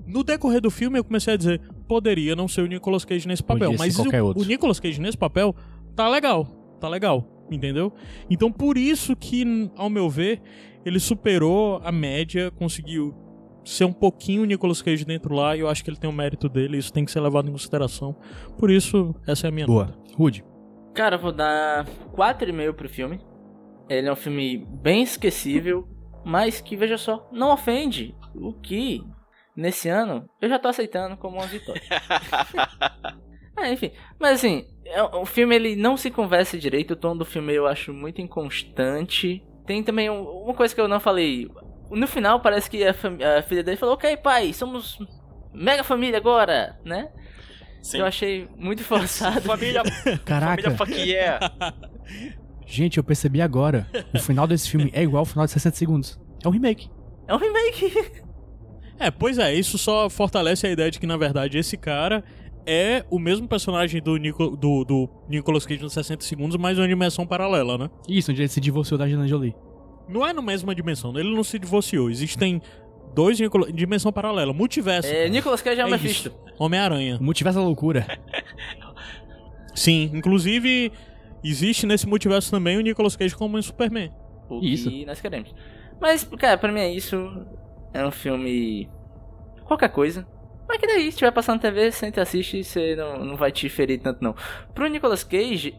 [0.05, 3.43] No decorrer do filme, eu comecei a dizer, poderia não ser o Nicolas Cage nesse
[3.43, 4.03] papel, Podia mas o,
[4.35, 5.55] o Nicolas Cage nesse papel
[5.95, 6.45] tá legal,
[6.79, 7.93] tá legal, entendeu?
[8.29, 10.41] Então por isso que, ao meu ver,
[10.85, 13.15] ele superou a média, conseguiu
[13.63, 16.13] ser um pouquinho o Nicolas Cage dentro lá, e eu acho que ele tem o
[16.13, 18.15] mérito dele, isso tem que ser levado em consideração.
[18.57, 19.85] Por isso, essa é a minha Boa.
[19.85, 19.97] nota.
[20.15, 20.43] Rude.
[20.93, 23.19] Cara, eu vou dar 4,5 pro filme.
[23.89, 25.87] Ele é um filme bem esquecível,
[26.25, 28.15] mas que, veja só, não ofende.
[28.33, 29.03] O que,
[29.55, 31.81] nesse ano, eu já tô aceitando como uma vitória.
[33.55, 33.91] Ah, enfim.
[34.19, 37.67] Mas assim, é- o filme ele não se conversa direito, o tom do filme eu
[37.67, 39.43] acho muito inconstante.
[39.65, 41.47] Tem também um- uma coisa que eu não falei.
[41.91, 42.91] No final parece que a,
[43.37, 44.97] a filha dele falou, ok pai, somos
[45.53, 47.11] mega família agora, né?
[47.81, 47.99] Sim.
[47.99, 49.41] Eu achei muito forçado.
[49.41, 49.83] Família,
[50.25, 51.51] Caraca, família fuck yeah.
[52.65, 53.87] gente, eu percebi agora.
[54.13, 56.19] O final desse filme é igual ao final de 60 segundos.
[56.43, 56.89] É um remake.
[57.27, 57.93] É um remake.
[58.99, 62.23] É, pois é, isso só fortalece a ideia de que, na verdade, esse cara
[62.65, 66.87] é o mesmo personagem do, Nico, do, do Nicolas Cage nos 60 segundos, mas uma
[66.87, 67.89] dimensão paralela, né?
[68.07, 69.55] Isso, onde ele se divorciou da Angelina Jolie.
[70.07, 72.09] Não é na mesma dimensão, ele não se divorciou.
[72.09, 72.61] Existem
[73.13, 73.73] dois Nicolas...
[73.73, 75.09] dimensão paralela, multiverso.
[75.09, 76.31] É, Nicolas Cage é o É Mephisto.
[76.57, 77.17] Homem-Aranha.
[77.19, 78.05] Multiverso da loucura.
[79.73, 80.91] Sim, inclusive
[81.43, 84.11] existe nesse multiverso também o Nicolas Cage como um Superman.
[84.49, 84.89] O Isso.
[84.89, 85.53] que nós queremos.
[85.99, 87.15] Mas, cara, pra mim é isso.
[87.93, 88.89] É um filme.
[89.65, 90.27] Qualquer coisa.
[90.67, 93.51] Mas que daí, se tiver passando na TV, senta e assiste, você não, não vai
[93.51, 94.35] te ferir tanto, não.
[94.73, 95.75] Pro Nicolas Cage,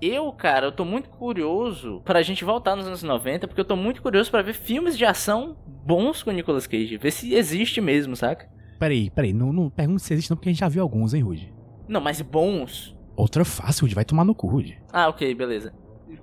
[0.00, 3.76] eu, cara, eu tô muito curioso pra gente voltar nos anos 90, porque eu tô
[3.76, 6.96] muito curioso pra ver filmes de ação bons com o Nicolas Cage.
[6.96, 8.48] Ver se existe mesmo, saca?
[8.78, 11.22] Peraí, peraí, não, não pergunte se existe não, porque a gente já viu alguns, hein,
[11.22, 11.52] Rude?
[11.88, 12.95] Não, mas bons.
[13.16, 14.78] Outra fácil, Rude, vai tomar no cu, Rude.
[14.92, 15.72] Ah, ok, beleza.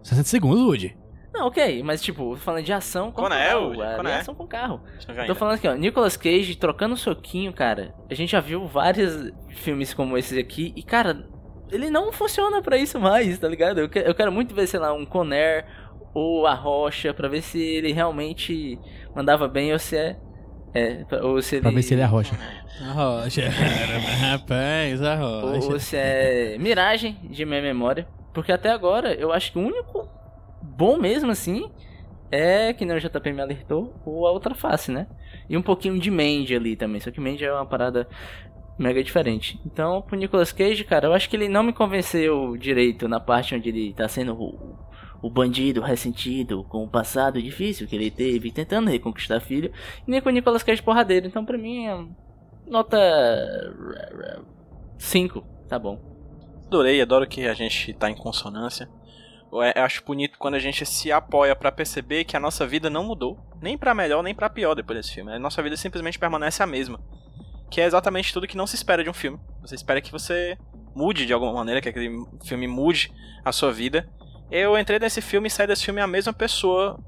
[0.04, 0.98] 60 segundos, Rude.
[1.34, 3.66] Não, ok, mas tipo, falando de ação com Quando é, carro.
[3.70, 3.82] Woody?
[3.82, 4.20] é, Quando de é?
[4.20, 4.82] ação com carro.
[5.26, 7.96] Tô falando aqui, ó, Nicolas Cage trocando soquinho, cara.
[8.08, 11.28] A gente já viu vários filmes como esses aqui e, cara,
[11.72, 13.80] ele não funciona pra isso mais, tá ligado?
[13.80, 15.66] Eu, que- eu quero muito ver, sei lá, um Conner
[16.14, 18.78] ou a Rocha pra ver se ele realmente
[19.16, 20.20] mandava bem ou se é.
[20.74, 21.62] É, pra- ou se ele.
[21.62, 22.36] Pra ver se ele é a rocha.
[22.82, 23.44] A rocha.
[24.22, 28.08] Rapaz, a ou, ou se é miragem de minha memória.
[28.34, 30.08] Porque até agora eu acho que o único
[30.62, 31.70] bom mesmo assim
[32.32, 35.06] é que nem o JP me alertou, ou a outra face, né?
[35.48, 37.00] E um pouquinho de Mandy ali também.
[37.00, 38.08] Só que Mandy é uma parada
[38.80, 39.60] mega diferente.
[39.66, 43.54] Então, pro Nicolas Cage, cara, eu acho que ele não me convenceu direito na parte
[43.54, 44.76] onde ele tá sendo o,
[45.24, 49.72] o bandido ressentido com o passado difícil que ele teve, tentando reconquistar a filha,
[50.06, 51.26] e nem com o Nicolas Cage porradeiro.
[51.26, 52.06] Então, pra mim, é
[52.68, 52.98] nota
[54.98, 55.98] 5, tá bom.
[56.68, 58.90] Adorei, adoro que a gente tá em consonância.
[59.52, 62.90] Eu é- acho bonito quando a gente se apoia pra perceber que a nossa vida
[62.90, 65.32] não mudou, nem pra melhor nem pra pior depois desse filme.
[65.32, 67.00] A nossa vida simplesmente permanece a mesma.
[67.70, 69.40] Que é exatamente tudo que não se espera de um filme.
[69.62, 70.58] Você espera que você
[70.94, 73.12] mude de alguma maneira, que aquele filme mude
[73.46, 74.10] a sua vida.
[74.56, 77.00] Eu entrei nesse filme e saí desse filme a mesma pessoa,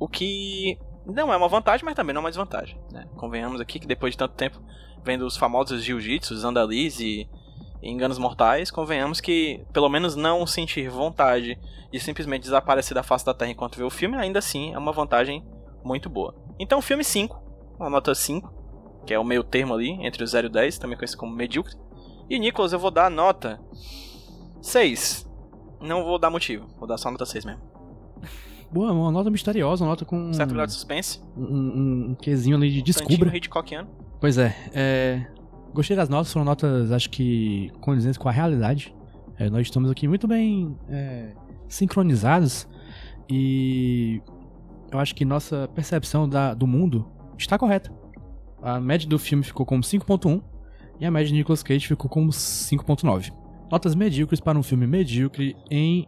[0.00, 2.80] o que não é uma vantagem, mas também não é uma desvantagem.
[2.90, 3.06] Né?
[3.16, 4.58] Convenhamos aqui que depois de tanto tempo
[5.04, 7.28] vendo os famosos jiu-jitsu, os andalis e
[7.82, 11.58] enganos mortais, convenhamos que pelo menos não sentir vontade
[11.92, 14.90] de simplesmente desaparecer da face da Terra enquanto vê o filme, ainda assim é uma
[14.90, 15.44] vantagem
[15.84, 16.34] muito boa.
[16.58, 17.38] Então, filme 5,
[17.78, 20.78] uma nota 5, que é o meio termo ali entre o 0 e o 10,
[20.78, 21.74] também conhecido como medíocre.
[22.30, 23.60] E Nicholas, eu vou dar a nota
[24.62, 25.25] 6.
[25.80, 27.60] Não vou dar motivo, vou dar só nota 6 mesmo.
[28.72, 32.56] Boa, uma nota misteriosa, uma nota com Certo grau de suspense, um, um, um quesinho
[32.56, 33.34] ali de descubra.
[33.36, 33.88] Hitchcockiano.
[34.20, 35.26] Pois é, é,
[35.72, 38.94] gostei das notas, foram notas, acho que, condizentes com a realidade.
[39.38, 41.32] É, nós estamos aqui muito bem é,
[41.68, 42.66] sincronizados
[43.30, 44.20] e
[44.90, 47.06] eu acho que nossa percepção da- do mundo
[47.38, 47.92] está correta.
[48.62, 50.42] A média do filme ficou como 5.1
[50.98, 53.30] e a média de Nicolas Cage ficou como 5.9.
[53.70, 56.06] Notas medíocres para um filme medíocre em...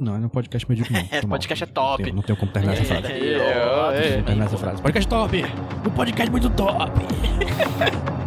[0.00, 1.00] Não, não é um podcast medíocre não.
[1.12, 2.08] É, podcast é top.
[2.08, 3.12] Eu não tenho como terminar essa frase.
[3.12, 4.82] É, é, Não tenho como terminar essa frase.
[4.82, 5.44] Podcast top!
[5.86, 6.92] Um podcast muito top!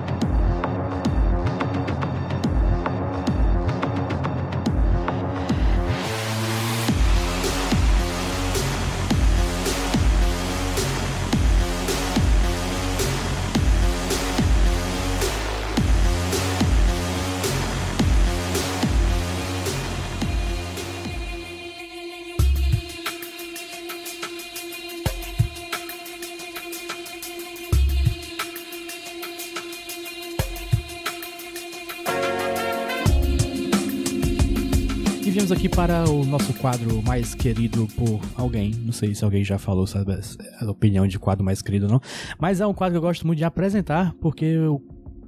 [35.88, 38.72] para o nosso quadro mais querido por alguém.
[38.84, 40.12] Não sei se alguém já falou sabe,
[40.60, 42.02] a opinião de quadro mais querido ou não.
[42.38, 44.82] Mas é um quadro que eu gosto muito de apresentar, porque o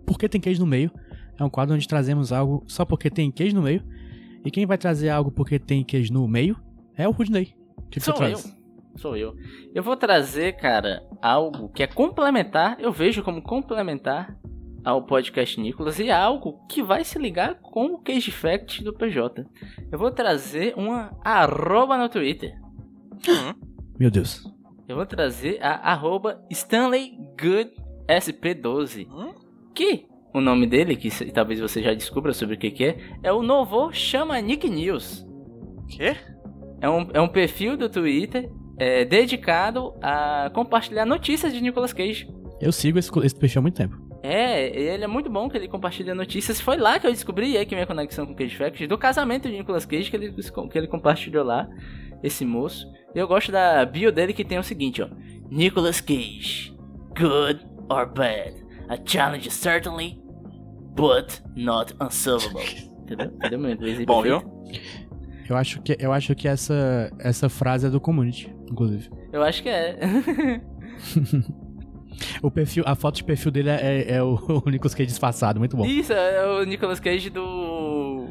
[0.05, 0.91] Porque Tem Queijo no Meio
[1.39, 3.81] é um quadro onde trazemos algo só porque tem queijo no meio.
[4.43, 6.57] E quem vai trazer algo porque tem queijo no meio
[6.97, 7.55] é o Rudney.
[7.77, 8.43] O que, que você Sou traz?
[8.43, 8.51] eu.
[8.97, 9.33] Sou eu.
[9.73, 14.37] Eu vou trazer, cara, algo que é complementar, eu vejo como complementar
[14.89, 18.91] ao podcast Nicolas e é algo que vai se ligar com o Cage Fact do
[18.91, 19.45] PJ.
[19.91, 22.59] Eu vou trazer uma arroba no Twitter.
[23.27, 23.53] Hum,
[23.99, 24.43] Meu Deus.
[24.87, 29.07] Eu vou trazer a arroba StanleyGoodSP12.
[29.11, 29.35] Hum?
[29.75, 33.31] Que o nome dele, que talvez você já descubra sobre o que, que é, é
[33.31, 35.23] o novo Chama Nick News.
[35.87, 36.17] Quê?
[36.81, 42.27] É um, é um perfil do Twitter é, dedicado a compartilhar notícias de Nicolas Cage.
[42.59, 44.08] Eu sigo esse, esse perfil há muito tempo.
[44.21, 46.59] É, ele é muito bom que ele compartilha notícias.
[46.59, 48.97] Foi lá que eu descobri, e é que minha conexão com o Cage Fact, do
[48.97, 51.67] casamento de Nicolas Cage que ele, que ele compartilhou lá,
[52.21, 52.85] esse moço.
[53.15, 55.07] E eu gosto da bio dele que tem o seguinte, ó.
[55.49, 56.75] Nicolas Cage,
[57.17, 58.53] good or bad?
[58.89, 60.21] A challenge certainly,
[60.95, 62.61] but not unsolvable.
[63.03, 63.27] Entendeu?
[63.27, 64.41] Entendeu meu inglês aí Bom, viu?
[65.49, 69.09] Eu acho que, eu acho que essa, essa frase é do community, inclusive.
[69.33, 69.97] Eu acho que é.
[72.41, 75.75] O perfil, a foto de perfil dele é, é o, o Nicolas Cage disfarçado, muito
[75.77, 75.85] bom.
[75.85, 78.27] Isso, é o Nicolas Cage do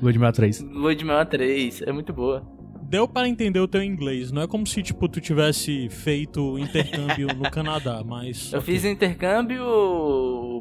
[0.00, 0.60] Ludmilla 3.
[0.62, 1.82] Ludmilla 3.
[1.82, 2.46] É muito boa.
[2.82, 4.30] Deu para entender o teu inglês.
[4.30, 8.52] Não é como se, tipo, tu tivesse feito intercâmbio no Canadá, mas...
[8.52, 8.74] Eu ok.
[8.74, 9.64] fiz intercâmbio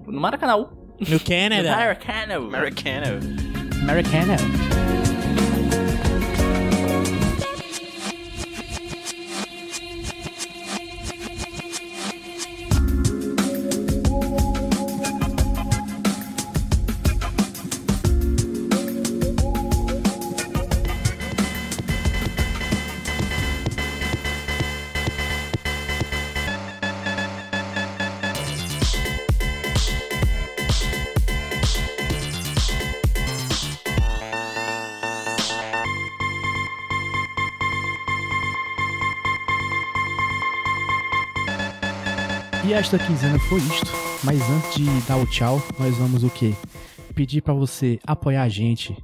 [0.08, 0.58] no Maracanã.
[0.58, 0.70] No
[1.08, 1.76] No Canadá.
[1.76, 2.36] Maracanã.
[3.84, 5.05] Americano.
[42.68, 43.86] E esta quinzena foi isto.
[44.24, 46.53] Mas antes de dar o tchau, nós vamos o quê?
[47.13, 48.95] Pedir pra você apoiar a gente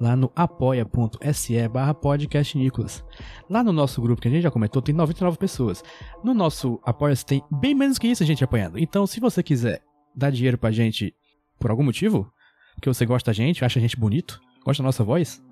[0.00, 3.04] lá no apoia.se barra podcast Nicolas.
[3.50, 5.82] Lá no nosso grupo, que a gente já comentou, tem 99 pessoas.
[6.24, 8.78] No nosso apoia-se tem bem menos que isso a gente apoiando.
[8.78, 9.82] Então, se você quiser
[10.14, 11.14] dar dinheiro pra gente
[11.60, 12.32] por algum motivo,
[12.74, 15.42] porque você gosta da gente, acha a gente bonito, gosta da nossa voz,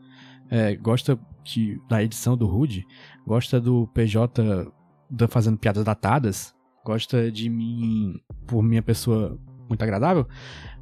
[0.50, 2.84] é, gosta de- da edição do Rude,
[3.26, 4.72] gosta do PJ
[5.10, 6.54] da- fazendo piadas datadas,
[6.84, 10.26] gosta de mim por minha pessoa muito agradável,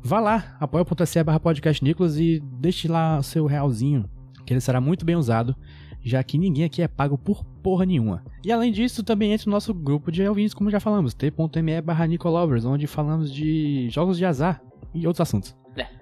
[0.03, 4.09] vá lá, apoia.se barra podcast Nicolas e deixe lá seu realzinho,
[4.47, 5.55] que ele será muito bem usado,
[6.03, 8.25] já que ninguém aqui é pago por porra nenhuma.
[8.43, 12.07] E além disso, também entra no nosso grupo de ouvintes, como já falamos, t.me barra
[12.07, 14.63] Nicolovers, onde falamos de jogos de azar
[14.95, 15.55] e outros assuntos.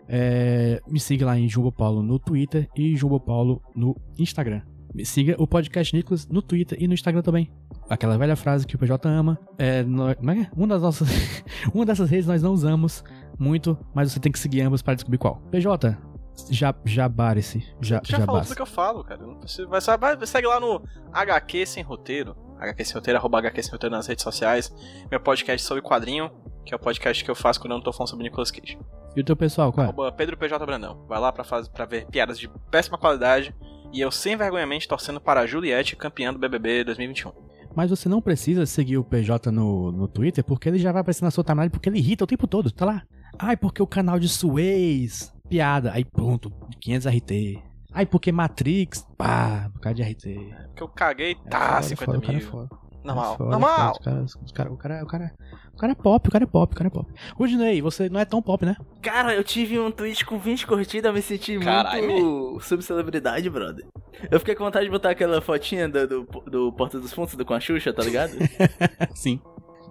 [0.09, 4.63] É, me siga lá em Jumbo Paulo no Twitter e Jumbo Paulo no Instagram.
[5.05, 7.53] Siga o podcast Nicolas no Twitter e no Instagram também.
[7.89, 9.39] Aquela velha frase que o PJ ama.
[9.59, 10.51] É, nó- como é que é?
[10.57, 11.09] Uma das nossas.
[11.75, 13.05] uma dessas redes nós não usamos
[13.39, 15.37] muito, mas você tem que seguir ambas para descobrir qual.
[15.51, 15.97] PJ,
[16.51, 17.65] já, jabare-se.
[17.81, 19.25] Já, Já falou tudo que eu falo, cara.
[19.27, 20.83] Não precisa- Vai, só- vai, segue lá no
[21.13, 22.37] HQ Sem Roteiro.
[22.59, 24.75] HQ Sem Roteiro, arroba HQ Sem Roteiro nas redes sociais.
[25.11, 26.31] Meu podcast sobre quadrinho,
[26.65, 28.79] que é o podcast que eu faço quando eu não tô falando sobre Nicolas Cage.
[29.15, 29.89] E o teu pessoal, qual é?
[29.89, 31.05] Arroba Pedro PJ Brandão.
[31.09, 33.55] Vai lá pra, faz, pra ver piadas de péssima qualidade.
[33.97, 37.33] E eu sem vergonhamente torcendo para a Juliette, campeã do BBB 2021.
[37.75, 41.25] Mas você não precisa seguir o PJ no, no Twitter, porque ele já vai aparecer
[41.25, 43.03] na sua timeline, porque ele irrita o tempo todo, tá lá.
[43.39, 47.63] Ai, porque o canal de Suez, piada, aí pronto, 500 RT.
[47.91, 50.55] Ai, porque Matrix, pá, por causa de RT.
[50.67, 52.69] Porque eu caguei, É tá, foda, 50 foda, O cara é mil.
[53.07, 53.93] Normal, foda, normal.
[54.25, 55.33] os os cara- o, cara, o, cara, o, cara,
[55.75, 57.13] o cara é pop, o cara é pop, o cara é pop.
[57.37, 58.77] Rudney, você não é tão pop, né?
[59.03, 63.87] Cara, eu tive um tweet com 20 curtidas, eu me senti Caralho, muito subcelebridade, brother.
[64.31, 67.45] Eu fiquei com vontade de botar aquela fotinha do, do, do Porta dos Fundos do
[67.45, 68.33] com a Xuxa, tá ligado?
[69.15, 69.41] Sim.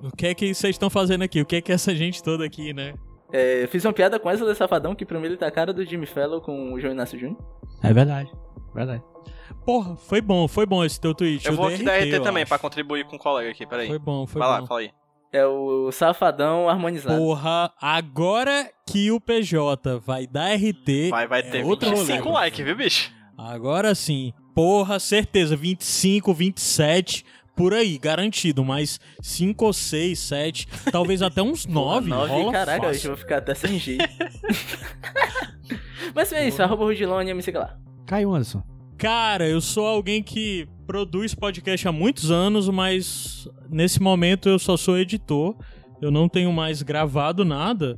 [0.04, 1.42] O que é que vocês estão fazendo aqui?
[1.42, 2.94] O que é que essa gente toda aqui, né?
[3.38, 5.84] É, fiz uma piada com essa Safadão, que pra mim ele tá a cara do
[5.84, 7.38] Jimmy Fellow com o João Inácio Júnior.
[7.84, 8.32] É verdade.
[8.74, 9.04] Verdade.
[9.66, 11.46] Porra, foi bom, foi bom esse teu tweet.
[11.46, 12.50] Eu vou aqui dar RT também acho.
[12.50, 13.88] pra contribuir com o colega aqui, peraí.
[13.88, 14.62] Foi bom, foi Vai bom.
[14.62, 14.92] lá, fala aí.
[15.34, 17.18] É o Safadão harmonizado.
[17.18, 21.10] Porra, agora que o PJ vai dar RT.
[21.10, 22.36] Vai, vai é ter outro 25 rolê.
[22.36, 23.12] likes, viu, bicho?
[23.38, 24.32] Agora sim.
[24.54, 25.58] Porra, certeza.
[25.58, 27.26] 25, 27,
[27.56, 28.64] por aí, garantido.
[28.64, 32.10] Mas 5 ou 6, 7, talvez até uns 9.
[32.10, 33.08] Nove, rola caraca, fácil.
[33.08, 34.04] eu vou ficar até sem jeito.
[36.14, 37.78] Mas é isso, arroba Rudilone, me siga lá.
[38.06, 38.64] Caio Anderson.
[38.98, 44.78] Cara, eu sou alguém que produz podcast há muitos anos, mas nesse momento eu só
[44.78, 45.56] sou editor.
[46.02, 47.98] Eu não tenho mais gravado nada.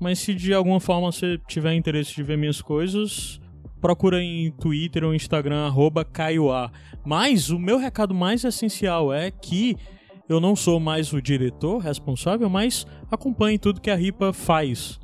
[0.00, 3.40] Mas se de alguma forma você tiver interesse de ver minhas coisas,
[3.84, 6.72] procura em Twitter ou Instagram, arroba CaioA.
[7.04, 9.76] Mas o meu recado mais essencial é que
[10.26, 14.98] eu não sou mais o diretor responsável, mas acompanhe tudo que a RIPA faz.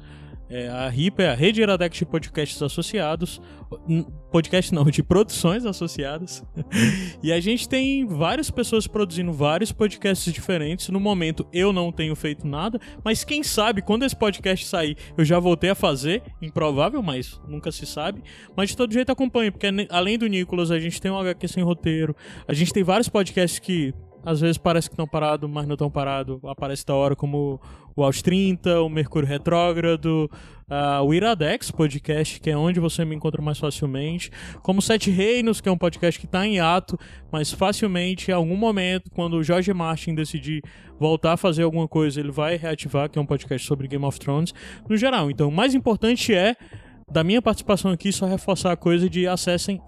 [0.50, 3.40] É, a RIP é a Rede Iradex de Podcasts Associados.
[4.32, 6.42] Podcast não, de produções associadas.
[7.22, 10.88] e a gente tem várias pessoas produzindo vários podcasts diferentes.
[10.88, 15.24] No momento eu não tenho feito nada, mas quem sabe quando esse podcast sair eu
[15.24, 16.20] já voltei a fazer.
[16.42, 18.20] Improvável, mas nunca se sabe.
[18.56, 21.46] Mas de todo jeito acompanhe, porque ne- além do Nicolas, a gente tem um HQ
[21.46, 22.14] sem roteiro.
[22.48, 23.94] A gente tem vários podcasts que
[24.24, 26.38] às vezes parece que estão parados, mas não estão parados.
[26.44, 27.60] Aparece da hora como
[27.96, 30.30] o Aos 30, o Mercúrio Retrógrado,
[30.68, 34.30] ah, o Iradex podcast, que é onde você me encontra mais facilmente.
[34.62, 36.98] Como Sete Reinos, que é um podcast que está em ato,
[37.32, 40.62] mas facilmente, em algum momento, quando o Jorge Martin decidir
[40.98, 44.18] voltar a fazer alguma coisa, ele vai reativar, que é um podcast sobre Game of
[44.18, 44.54] Thrones,
[44.88, 45.30] no geral.
[45.30, 46.54] Então, o mais importante é,
[47.10, 49.80] da minha participação aqui, só reforçar a coisa de acessem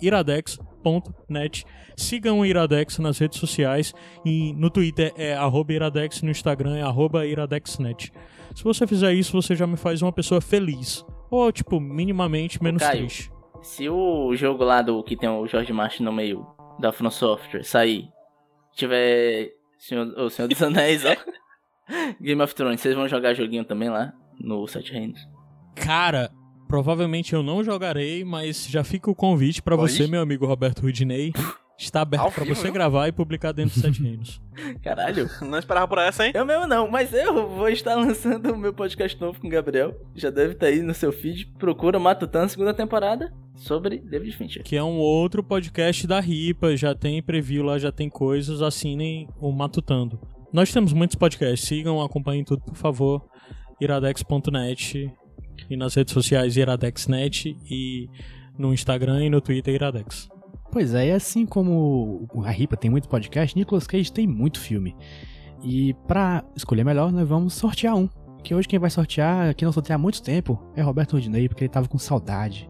[0.83, 1.64] iradex.net.
[1.97, 3.95] Sigam o Iradex nas redes sociais.
[4.24, 5.37] E no Twitter é
[5.68, 8.12] iradex, no Instagram é iradexnet.
[8.55, 11.05] Se você fizer isso, você já me faz uma pessoa feliz.
[11.30, 12.99] Ou, tipo, minimamente menos Caio.
[13.01, 13.30] triste.
[13.62, 16.47] Se o jogo lá do que tem o George Martin no meio
[16.78, 18.09] da From Software sair,
[18.74, 21.16] tiver Senhor, o Senhor dos Anéis, ó.
[22.20, 25.20] Game of Thrones, vocês vão jogar joguinho também lá no Sete Reinos?
[25.74, 26.30] Cara,
[26.73, 29.81] provavelmente eu não jogarei, mas já fica o convite pra Oi?
[29.83, 31.31] você, meu amigo Roberto Rudinei.
[31.77, 32.73] Está aberto pra vivo, você viu?
[32.73, 34.41] gravar e publicar dentro dos Sete Reinos.
[34.83, 35.29] Caralho.
[35.43, 36.33] Não esperava por essa, hein?
[36.35, 39.95] Eu mesmo não, mas eu vou estar lançando o meu podcast novo com o Gabriel.
[40.14, 41.45] Já deve estar aí no seu feed.
[41.59, 44.62] Procura Matutano, segunda temporada, sobre David Fincher.
[44.62, 49.29] Que é um outro podcast da RIPA, já tem preview lá, já tem coisas, assinem
[49.39, 50.18] o Matutando.
[50.51, 53.23] Nós temos muitos podcasts, sigam, acompanhem tudo, por favor.
[53.79, 55.12] iradex.net
[55.70, 58.09] e nas redes sociais iradexnet e
[58.59, 60.28] no Instagram e no Twitter iradex.
[60.70, 64.96] Pois é, e assim como a Ripa tem muito podcast, Nicolas Cage tem muito filme.
[65.62, 68.09] E pra escolher melhor, nós vamos sortear um.
[68.42, 71.64] Que hoje quem vai sortear, quem não sorteia há muito tempo, é Roberto Rudinei, porque
[71.64, 72.68] ele tava com saudade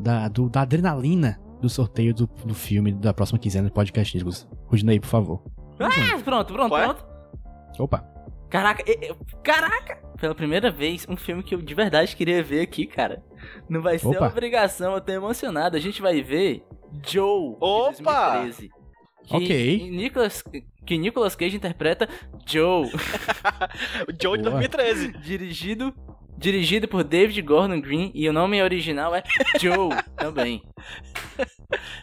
[0.00, 4.48] da, do- da adrenalina do sorteio do, do filme da próxima quinzena do podcast Nicolas.
[4.66, 5.42] Rudinei, por favor.
[5.78, 6.84] Ah, pronto, pronto, Qual é?
[6.84, 7.06] pronto.
[7.78, 7.98] Opa,
[8.48, 9.98] Caraca, e- e- caraca!
[10.18, 13.22] Pela primeira vez, um filme que eu de verdade queria ver aqui, cara.
[13.68, 14.26] Não vai ser Opa.
[14.28, 15.76] obrigação, eu tô emocionado.
[15.76, 16.62] A gente vai ver
[17.06, 18.36] Joe, de Opa!
[18.42, 18.70] 2013.
[19.24, 19.90] Que Ok.
[19.90, 20.44] Nicolas,
[20.86, 22.08] que Nicolas Cage interpreta
[22.46, 22.88] Joe,
[24.22, 24.60] Joe de Boa.
[24.60, 25.12] 2013.
[25.18, 25.92] dirigido
[26.38, 29.22] dirigido por David Gordon Green e o nome original é
[29.58, 30.62] Joe também.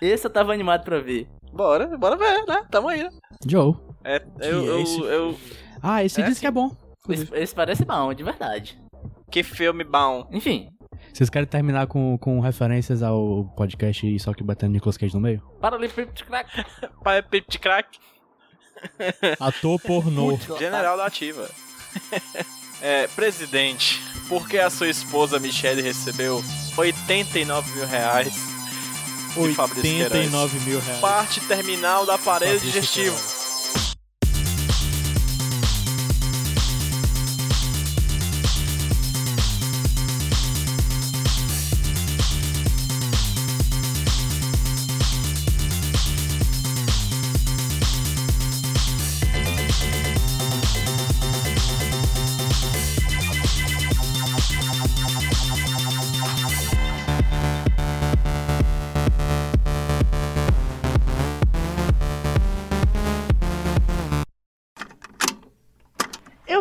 [0.02, 1.28] Esse eu tava animado pra ver.
[1.52, 2.66] Bora, bora ver, né?
[2.70, 3.10] Tamo aí, né?
[3.48, 3.76] Joe.
[4.04, 5.38] É, Que eu, é eu, esse eu-
[5.82, 6.72] Ah, esse É, disse que é bom.
[7.10, 8.80] Esse, esse parece bom, de verdade.
[9.30, 10.28] Que filme bom.
[10.32, 10.70] Enfim,
[11.14, 15.20] Vocês querem terminar com, com referências ao podcast e só que batendo Nicolas Cage no
[15.20, 15.42] meio?
[15.60, 16.66] para ali, crack.
[17.04, 18.00] Pai Pip de Crack.
[19.40, 20.38] Ator pornô.
[20.58, 21.50] General da Ativa.
[22.86, 26.44] É, presidente, por que a sua esposa Michelle recebeu
[26.76, 30.12] 89 mil reais de Fabrício Queiroz?
[30.12, 31.00] 89 mil reais.
[31.00, 33.43] Parte terminal do aparelho Fabrício digestivo.